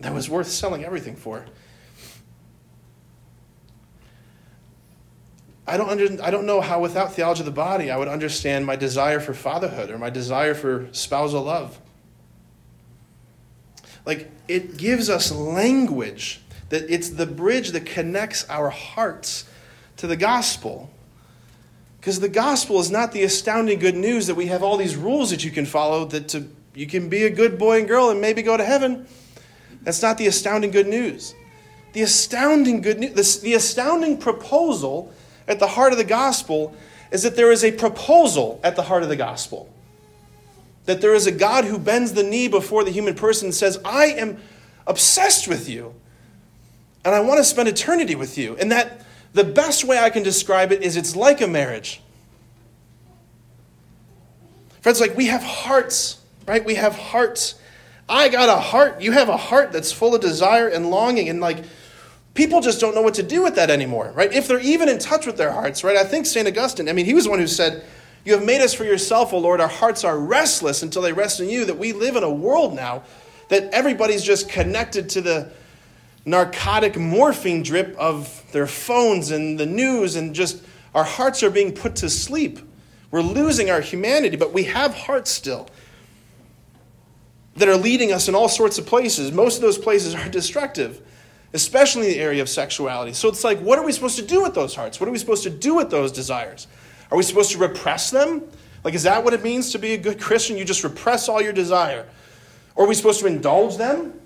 that 0.00 0.14
was 0.14 0.30
worth 0.30 0.48
selling 0.48 0.86
everything 0.86 1.16
for. 1.16 1.44
I 5.66 5.76
don't, 5.76 5.88
under, 5.90 6.22
I 6.22 6.30
don't 6.30 6.46
know 6.46 6.60
how, 6.60 6.80
without 6.80 7.14
theology 7.14 7.40
of 7.40 7.46
the 7.46 7.52
body, 7.52 7.90
I 7.90 7.96
would 7.96 8.08
understand 8.08 8.64
my 8.66 8.76
desire 8.76 9.18
for 9.18 9.34
fatherhood 9.34 9.90
or 9.90 9.98
my 9.98 10.10
desire 10.10 10.54
for 10.54 10.88
spousal 10.92 11.42
love. 11.42 11.78
Like, 14.04 14.30
it 14.46 14.76
gives 14.76 15.10
us 15.10 15.32
language 15.32 16.40
that 16.68 16.88
it's 16.88 17.10
the 17.10 17.26
bridge 17.26 17.70
that 17.70 17.84
connects 17.84 18.48
our 18.48 18.70
hearts 18.70 19.44
to 19.96 20.06
the 20.06 20.16
gospel. 20.16 20.90
Because 21.98 22.20
the 22.20 22.28
gospel 22.28 22.78
is 22.78 22.90
not 22.90 23.10
the 23.10 23.24
astounding 23.24 23.80
good 23.80 23.96
news 23.96 24.28
that 24.28 24.36
we 24.36 24.46
have 24.46 24.62
all 24.62 24.76
these 24.76 24.94
rules 24.94 25.30
that 25.30 25.44
you 25.44 25.50
can 25.50 25.66
follow, 25.66 26.04
that 26.04 26.28
to, 26.28 26.48
you 26.74 26.86
can 26.86 27.08
be 27.08 27.24
a 27.24 27.30
good 27.30 27.58
boy 27.58 27.80
and 27.80 27.88
girl 27.88 28.10
and 28.10 28.20
maybe 28.20 28.42
go 28.42 28.56
to 28.56 28.64
heaven. 28.64 29.08
That's 29.82 30.02
not 30.02 30.18
the 30.18 30.28
astounding 30.28 30.70
good 30.70 30.86
news. 30.86 31.34
The 31.92 32.02
astounding 32.02 32.82
good 32.82 33.00
news, 33.00 33.40
the, 33.40 33.42
the 33.42 33.54
astounding 33.54 34.18
proposal 34.18 35.12
at 35.48 35.58
the 35.58 35.66
heart 35.66 35.92
of 35.92 35.98
the 35.98 36.04
gospel 36.04 36.74
is 37.10 37.22
that 37.22 37.36
there 37.36 37.52
is 37.52 37.64
a 37.64 37.72
proposal 37.72 38.60
at 38.64 38.76
the 38.76 38.82
heart 38.82 39.02
of 39.02 39.08
the 39.08 39.16
gospel. 39.16 39.72
That 40.86 41.00
there 41.00 41.14
is 41.14 41.26
a 41.26 41.32
God 41.32 41.64
who 41.64 41.78
bends 41.78 42.12
the 42.12 42.22
knee 42.22 42.48
before 42.48 42.84
the 42.84 42.90
human 42.90 43.14
person 43.14 43.46
and 43.46 43.54
says, 43.54 43.78
I 43.84 44.06
am 44.06 44.38
obsessed 44.86 45.48
with 45.48 45.68
you. 45.68 45.94
and 47.04 47.14
I 47.14 47.20
want 47.20 47.38
to 47.38 47.44
spend 47.44 47.68
eternity 47.68 48.16
with 48.16 48.36
you. 48.36 48.56
And 48.56 48.72
that 48.72 49.00
the 49.32 49.44
best 49.44 49.84
way 49.84 49.98
I 49.98 50.10
can 50.10 50.24
describe 50.24 50.72
it 50.72 50.82
is 50.82 50.96
it's 50.96 51.14
like 51.14 51.40
a 51.40 51.46
marriage. 51.46 52.00
Friends, 54.80 55.00
like 55.00 55.16
we 55.16 55.26
have 55.26 55.42
hearts, 55.42 56.20
right? 56.48 56.64
We 56.64 56.74
have 56.74 56.96
hearts. 56.96 57.54
I 58.08 58.28
got 58.28 58.48
a 58.48 58.60
heart. 58.60 59.00
You 59.00 59.12
have 59.12 59.28
a 59.28 59.36
heart 59.36 59.72
that's 59.72 59.92
full 59.92 60.14
of 60.14 60.20
desire 60.20 60.68
and 60.68 60.90
longing. 60.90 61.28
And 61.28 61.40
like 61.40 61.64
people 62.36 62.60
just 62.60 62.80
don't 62.80 62.94
know 62.94 63.02
what 63.02 63.14
to 63.14 63.22
do 63.22 63.42
with 63.42 63.56
that 63.56 63.70
anymore, 63.70 64.12
right? 64.14 64.32
If 64.32 64.46
they're 64.46 64.60
even 64.60 64.88
in 64.88 64.98
touch 64.98 65.26
with 65.26 65.36
their 65.36 65.52
hearts, 65.52 65.82
right? 65.82 65.96
I 65.96 66.04
think 66.04 66.26
St. 66.26 66.46
Augustine, 66.46 66.88
I 66.88 66.92
mean, 66.92 67.06
he 67.06 67.14
was 67.14 67.24
the 67.24 67.30
one 67.30 67.38
who 67.38 67.46
said, 67.46 67.84
You 68.24 68.34
have 68.34 68.44
made 68.44 68.60
us 68.60 68.74
for 68.74 68.84
yourself, 68.84 69.32
O 69.32 69.38
Lord. 69.38 69.60
Our 69.60 69.68
hearts 69.68 70.04
are 70.04 70.18
restless 70.18 70.82
until 70.82 71.02
they 71.02 71.12
rest 71.12 71.40
in 71.40 71.48
you. 71.48 71.64
That 71.64 71.78
we 71.78 71.92
live 71.92 72.16
in 72.16 72.22
a 72.22 72.30
world 72.30 72.74
now 72.74 73.02
that 73.48 73.72
everybody's 73.72 74.22
just 74.22 74.48
connected 74.48 75.08
to 75.10 75.20
the 75.20 75.52
narcotic 76.24 76.96
morphine 76.96 77.62
drip 77.62 77.96
of 77.96 78.42
their 78.52 78.66
phones 78.66 79.30
and 79.30 79.58
the 79.58 79.66
news, 79.66 80.16
and 80.16 80.34
just 80.34 80.62
our 80.94 81.04
hearts 81.04 81.42
are 81.42 81.50
being 81.50 81.72
put 81.72 81.96
to 81.96 82.10
sleep. 82.10 82.58
We're 83.10 83.22
losing 83.22 83.70
our 83.70 83.80
humanity, 83.80 84.36
but 84.36 84.52
we 84.52 84.64
have 84.64 84.94
hearts 84.94 85.30
still 85.30 85.68
that 87.54 87.68
are 87.68 87.76
leading 87.76 88.12
us 88.12 88.28
in 88.28 88.34
all 88.34 88.48
sorts 88.48 88.78
of 88.78 88.86
places. 88.86 89.32
Most 89.32 89.56
of 89.56 89.62
those 89.62 89.78
places 89.78 90.14
are 90.14 90.28
destructive, 90.28 91.00
especially 91.56 92.06
in 92.06 92.12
the 92.12 92.20
area 92.20 92.42
of 92.42 92.48
sexuality. 92.48 93.12
So 93.12 93.28
it's 93.28 93.42
like, 93.42 93.58
what 93.58 93.78
are 93.78 93.84
we 93.84 93.90
supposed 93.90 94.16
to 94.16 94.24
do 94.24 94.42
with 94.42 94.54
those 94.54 94.74
hearts? 94.74 95.00
What 95.00 95.08
are 95.08 95.12
we 95.12 95.18
supposed 95.18 95.42
to 95.42 95.50
do 95.50 95.74
with 95.74 95.90
those 95.90 96.12
desires? 96.12 96.68
Are 97.10 97.16
we 97.16 97.24
supposed 97.24 97.50
to 97.52 97.58
repress 97.58 98.10
them? 98.10 98.42
Like, 98.84 98.94
is 98.94 99.02
that 99.02 99.24
what 99.24 99.34
it 99.34 99.42
means 99.42 99.72
to 99.72 99.78
be 99.78 99.94
a 99.94 99.98
good 99.98 100.20
Christian? 100.20 100.56
You 100.56 100.64
just 100.64 100.84
repress 100.84 101.28
all 101.28 101.42
your 101.42 101.52
desire. 101.52 102.06
Or 102.76 102.84
are 102.84 102.88
we 102.88 102.94
supposed 102.94 103.20
to 103.20 103.26
indulge 103.26 103.76
them? 103.76 104.20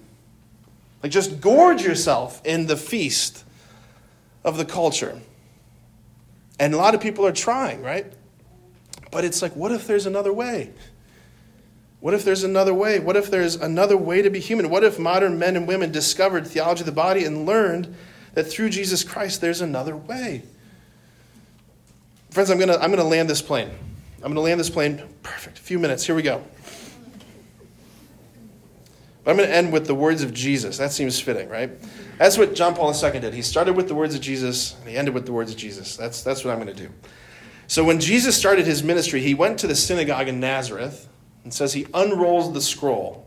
Like, 1.03 1.13
just 1.13 1.41
gorge 1.41 1.83
yourself 1.83 2.43
in 2.45 2.67
the 2.67 2.77
feast 2.77 3.45
of 4.45 4.57
the 4.59 4.65
culture. 4.65 5.19
And 6.59 6.75
a 6.75 6.77
lot 6.77 6.95
of 6.95 7.01
people 7.01 7.27
are 7.27 7.33
trying, 7.33 7.83
right? 7.83 8.13
But 9.11 9.25
it's 9.25 9.41
like, 9.41 9.57
what 9.57 9.73
if 9.73 9.87
there's 9.87 10.07
another 10.07 10.33
way? 10.33 10.73
What 12.01 12.15
if 12.15 12.25
there's 12.25 12.45
another 12.45 12.73
way? 12.73 12.99
What 12.99 13.17
if 13.17 13.31
there's 13.31 13.57
another 13.57 13.97
way 13.97 14.23
to 14.23 14.31
be 14.31 14.41
human? 14.41 14.71
What 14.71 14.85
if 14.85 14.99
modern 14.99 15.39
men 15.39 15.57
and 15.57 15.69
women 15.69 15.93
discovered 15.93 16.47
theology 16.47 16.81
of 16.81 16.87
the 16.87 16.93
body 16.93 17.25
and 17.25 17.45
learned 17.45 17.95
that 18.35 18.45
through 18.45 18.71
Jesus 18.71 19.05
Christ 19.05 19.41
there's 19.41 19.61
another 19.61 19.97
way? 19.97 20.43
Friends, 22.31 22.51
I'm 22.51 22.59
going 22.59 22.69
to 22.69 22.81
I'm 22.81 22.91
going 22.91 23.03
to 23.03 23.05
land 23.05 23.29
this 23.29 23.43
plane. 23.43 23.71
I'm 24.17 24.33
going 24.33 24.35
to 24.35 24.41
land 24.41 24.59
this 24.59 24.71
plane. 24.71 25.03
Perfect. 25.23 25.59
A 25.59 25.63
few 25.63 25.79
minutes. 25.79 26.05
Here 26.05 26.15
we 26.15 26.23
go. 26.23 26.43
But 29.25 29.33
I'm 29.33 29.37
going 29.37 29.49
to 29.49 29.55
end 29.55 29.73
with 29.73 29.87
the 29.87 29.95
words 29.95 30.23
of 30.23 30.33
Jesus. 30.33 30.79
That 30.79 30.93
seems 30.93 31.21
fitting, 31.21 31.49
right? 31.51 31.71
That's 32.17 32.39
what 32.39 32.55
John 32.55 32.75
Paul 32.75 32.95
II 32.95 33.21
did. 33.21 33.35
He 33.35 33.43
started 33.43 33.75
with 33.75 33.89
the 33.89 33.95
words 33.95 34.15
of 34.15 34.23
Jesus 34.23 34.77
and 34.81 34.89
he 34.89 34.97
ended 34.97 35.13
with 35.13 35.27
the 35.27 35.33
words 35.33 35.51
of 35.51 35.59
Jesus. 35.59 35.97
That's, 35.97 36.23
that's 36.23 36.45
what 36.45 36.53
I'm 36.53 36.63
going 36.63 36.75
to 36.75 36.83
do. 36.83 36.91
So 37.67 37.85
when 37.85 38.01
Jesus 38.01 38.37
started 38.37 38.67
his 38.67 38.83
ministry, 38.83 39.21
he 39.21 39.35
went 39.35 39.59
to 39.61 39.67
the 39.67 39.75
synagogue 39.75 40.29
in 40.29 40.41
Nazareth 40.41 41.09
and 41.45 41.53
says 41.53 41.73
he 41.73 41.87
unrolls 41.95 42.53
the 42.53 42.61
scroll. 42.61 43.27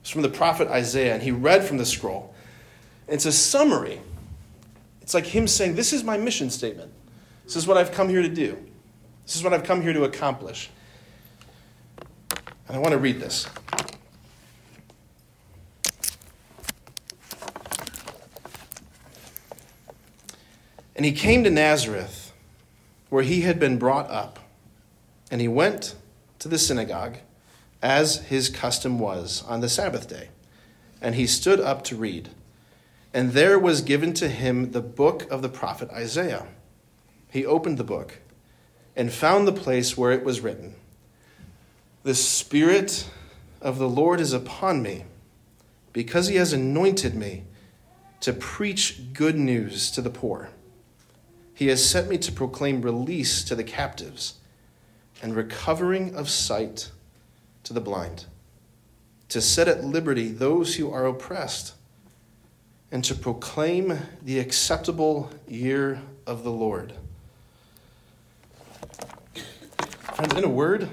It's 0.00 0.10
from 0.10 0.22
the 0.22 0.28
prophet 0.28 0.68
Isaiah, 0.68 1.14
and 1.14 1.22
he 1.22 1.30
read 1.30 1.64
from 1.64 1.76
the 1.76 1.86
scroll. 1.86 2.34
It's 3.08 3.26
a 3.26 3.32
summary. 3.32 4.00
It's 5.02 5.14
like 5.14 5.26
him 5.26 5.46
saying, 5.46 5.74
This 5.74 5.92
is 5.92 6.04
my 6.04 6.16
mission 6.16 6.50
statement. 6.50 6.92
This 7.44 7.56
is 7.56 7.66
what 7.66 7.76
I've 7.76 7.92
come 7.92 8.08
here 8.08 8.22
to 8.22 8.28
do. 8.28 8.56
This 9.26 9.36
is 9.36 9.42
what 9.42 9.52
I've 9.52 9.64
come 9.64 9.82
here 9.82 9.92
to 9.92 10.04
accomplish. 10.04 10.70
And 12.68 12.76
I 12.76 12.78
want 12.78 12.92
to 12.92 12.98
read 12.98 13.20
this. 13.20 13.46
And 20.94 21.04
he 21.04 21.12
came 21.12 21.44
to 21.44 21.50
Nazareth, 21.50 22.32
where 23.08 23.22
he 23.22 23.40
had 23.40 23.58
been 23.58 23.78
brought 23.78 24.10
up, 24.10 24.38
and 25.30 25.40
he 25.40 25.48
went 25.48 25.94
to 26.40 26.48
the 26.48 26.58
synagogue, 26.58 27.18
as 27.80 28.26
his 28.26 28.48
custom 28.48 28.98
was 28.98 29.44
on 29.46 29.60
the 29.60 29.68
Sabbath 29.68 30.08
day. 30.08 30.30
And 31.00 31.14
he 31.14 31.26
stood 31.26 31.60
up 31.60 31.84
to 31.84 31.96
read. 31.96 32.30
And 33.14 33.32
there 33.32 33.58
was 33.58 33.80
given 33.80 34.12
to 34.14 34.28
him 34.28 34.72
the 34.72 34.82
book 34.82 35.30
of 35.30 35.42
the 35.42 35.48
prophet 35.48 35.90
Isaiah. 35.90 36.46
He 37.30 37.46
opened 37.46 37.78
the 37.78 37.84
book 37.84 38.18
and 38.96 39.12
found 39.12 39.46
the 39.46 39.52
place 39.52 39.96
where 39.96 40.12
it 40.12 40.24
was 40.24 40.40
written 40.40 40.74
The 42.02 42.14
Spirit 42.14 43.08
of 43.60 43.78
the 43.78 43.88
Lord 43.88 44.20
is 44.20 44.32
upon 44.32 44.82
me, 44.82 45.04
because 45.92 46.28
he 46.28 46.36
has 46.36 46.52
anointed 46.52 47.14
me 47.14 47.44
to 48.20 48.32
preach 48.32 49.12
good 49.12 49.36
news 49.36 49.90
to 49.90 50.02
the 50.02 50.10
poor. 50.10 50.50
He 51.54 51.68
has 51.68 51.86
sent 51.86 52.08
me 52.08 52.16
to 52.18 52.32
proclaim 52.32 52.80
release 52.80 53.44
to 53.44 53.54
the 53.54 53.64
captives 53.64 54.34
and 55.22 55.34
recovering 55.36 56.14
of 56.14 56.28
sight 56.28 56.90
to 57.64 57.72
the 57.72 57.80
blind, 57.80 58.26
to 59.28 59.40
set 59.40 59.68
at 59.68 59.84
liberty 59.84 60.28
those 60.28 60.76
who 60.76 60.90
are 60.90 61.06
oppressed, 61.06 61.74
and 62.90 63.04
to 63.04 63.14
proclaim 63.14 63.98
the 64.22 64.38
acceptable 64.38 65.30
year 65.46 66.00
of 66.26 66.42
the 66.42 66.50
Lord. 66.50 66.94
Friends, 70.14 70.34
in 70.34 70.44
a 70.44 70.48
word, 70.48 70.88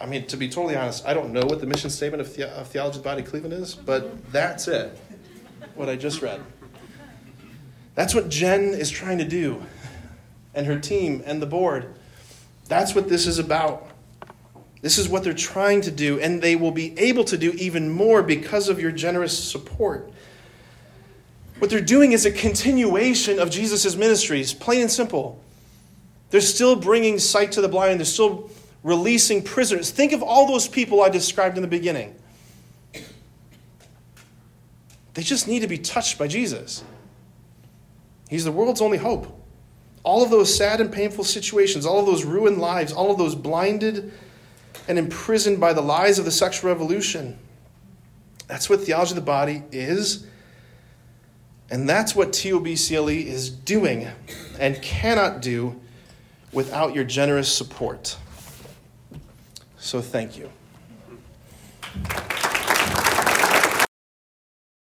I 0.00 0.06
mean, 0.06 0.26
to 0.26 0.36
be 0.36 0.48
totally 0.48 0.74
honest, 0.74 1.06
I 1.06 1.14
don't 1.14 1.32
know 1.32 1.44
what 1.44 1.60
the 1.60 1.66
mission 1.66 1.90
statement 1.90 2.20
of, 2.20 2.34
the- 2.34 2.50
of 2.50 2.68
Theology 2.68 2.98
of 2.98 3.02
the 3.04 3.08
Body 3.08 3.22
Cleveland 3.22 3.54
is, 3.54 3.74
but 3.74 4.32
that's 4.32 4.66
it, 4.66 4.98
what 5.74 5.88
I 5.88 5.96
just 5.96 6.22
read. 6.22 6.40
That's 7.94 8.14
what 8.14 8.28
Jen 8.28 8.62
is 8.70 8.90
trying 8.90 9.18
to 9.18 9.24
do 9.24 9.62
and 10.54 10.66
her 10.66 10.78
team 10.78 11.22
and 11.24 11.40
the 11.40 11.46
board. 11.46 11.94
That's 12.68 12.94
what 12.94 13.08
this 13.08 13.26
is 13.26 13.38
about. 13.38 13.88
This 14.80 14.98
is 14.98 15.08
what 15.08 15.22
they're 15.22 15.32
trying 15.32 15.80
to 15.82 15.90
do, 15.90 16.18
and 16.20 16.42
they 16.42 16.56
will 16.56 16.72
be 16.72 16.98
able 16.98 17.24
to 17.24 17.38
do 17.38 17.52
even 17.52 17.88
more 17.88 18.22
because 18.22 18.68
of 18.68 18.80
your 18.80 18.90
generous 18.90 19.38
support. 19.38 20.10
What 21.58 21.70
they're 21.70 21.80
doing 21.80 22.12
is 22.12 22.26
a 22.26 22.32
continuation 22.32 23.38
of 23.38 23.50
Jesus' 23.50 23.94
ministries, 23.94 24.52
plain 24.52 24.80
and 24.80 24.90
simple. 24.90 25.40
They're 26.30 26.40
still 26.40 26.74
bringing 26.74 27.18
sight 27.20 27.52
to 27.52 27.60
the 27.60 27.68
blind, 27.68 28.00
they're 28.00 28.04
still 28.04 28.50
releasing 28.82 29.42
prisoners. 29.42 29.90
Think 29.90 30.12
of 30.12 30.22
all 30.22 30.48
those 30.48 30.66
people 30.66 31.02
I 31.02 31.08
described 31.08 31.56
in 31.56 31.62
the 31.62 31.68
beginning. 31.68 32.16
They 35.14 35.22
just 35.22 35.46
need 35.46 35.60
to 35.60 35.68
be 35.68 35.78
touched 35.78 36.18
by 36.18 36.26
Jesus. 36.26 36.82
He's 38.28 38.44
the 38.44 38.50
world's 38.50 38.80
only 38.80 38.98
hope 38.98 39.41
all 40.04 40.22
of 40.22 40.30
those 40.30 40.54
sad 40.54 40.80
and 40.80 40.92
painful 40.92 41.24
situations, 41.24 41.86
all 41.86 42.00
of 42.00 42.06
those 42.06 42.24
ruined 42.24 42.58
lives, 42.58 42.92
all 42.92 43.10
of 43.10 43.18
those 43.18 43.34
blinded 43.34 44.12
and 44.88 44.98
imprisoned 44.98 45.60
by 45.60 45.72
the 45.72 45.80
lies 45.80 46.18
of 46.18 46.24
the 46.24 46.30
sexual 46.30 46.70
revolution. 46.70 47.38
That's 48.48 48.68
what 48.68 48.80
theology 48.80 49.12
of 49.12 49.16
the 49.16 49.22
body 49.22 49.62
is. 49.70 50.26
And 51.70 51.88
that's 51.88 52.14
what 52.14 52.32
TOBCLE 52.32 53.24
is 53.26 53.48
doing 53.48 54.08
and 54.58 54.80
cannot 54.82 55.40
do 55.40 55.80
without 56.52 56.94
your 56.94 57.04
generous 57.04 57.50
support. 57.50 58.18
So 59.78 60.00
thank 60.02 60.36
you. 60.36 60.50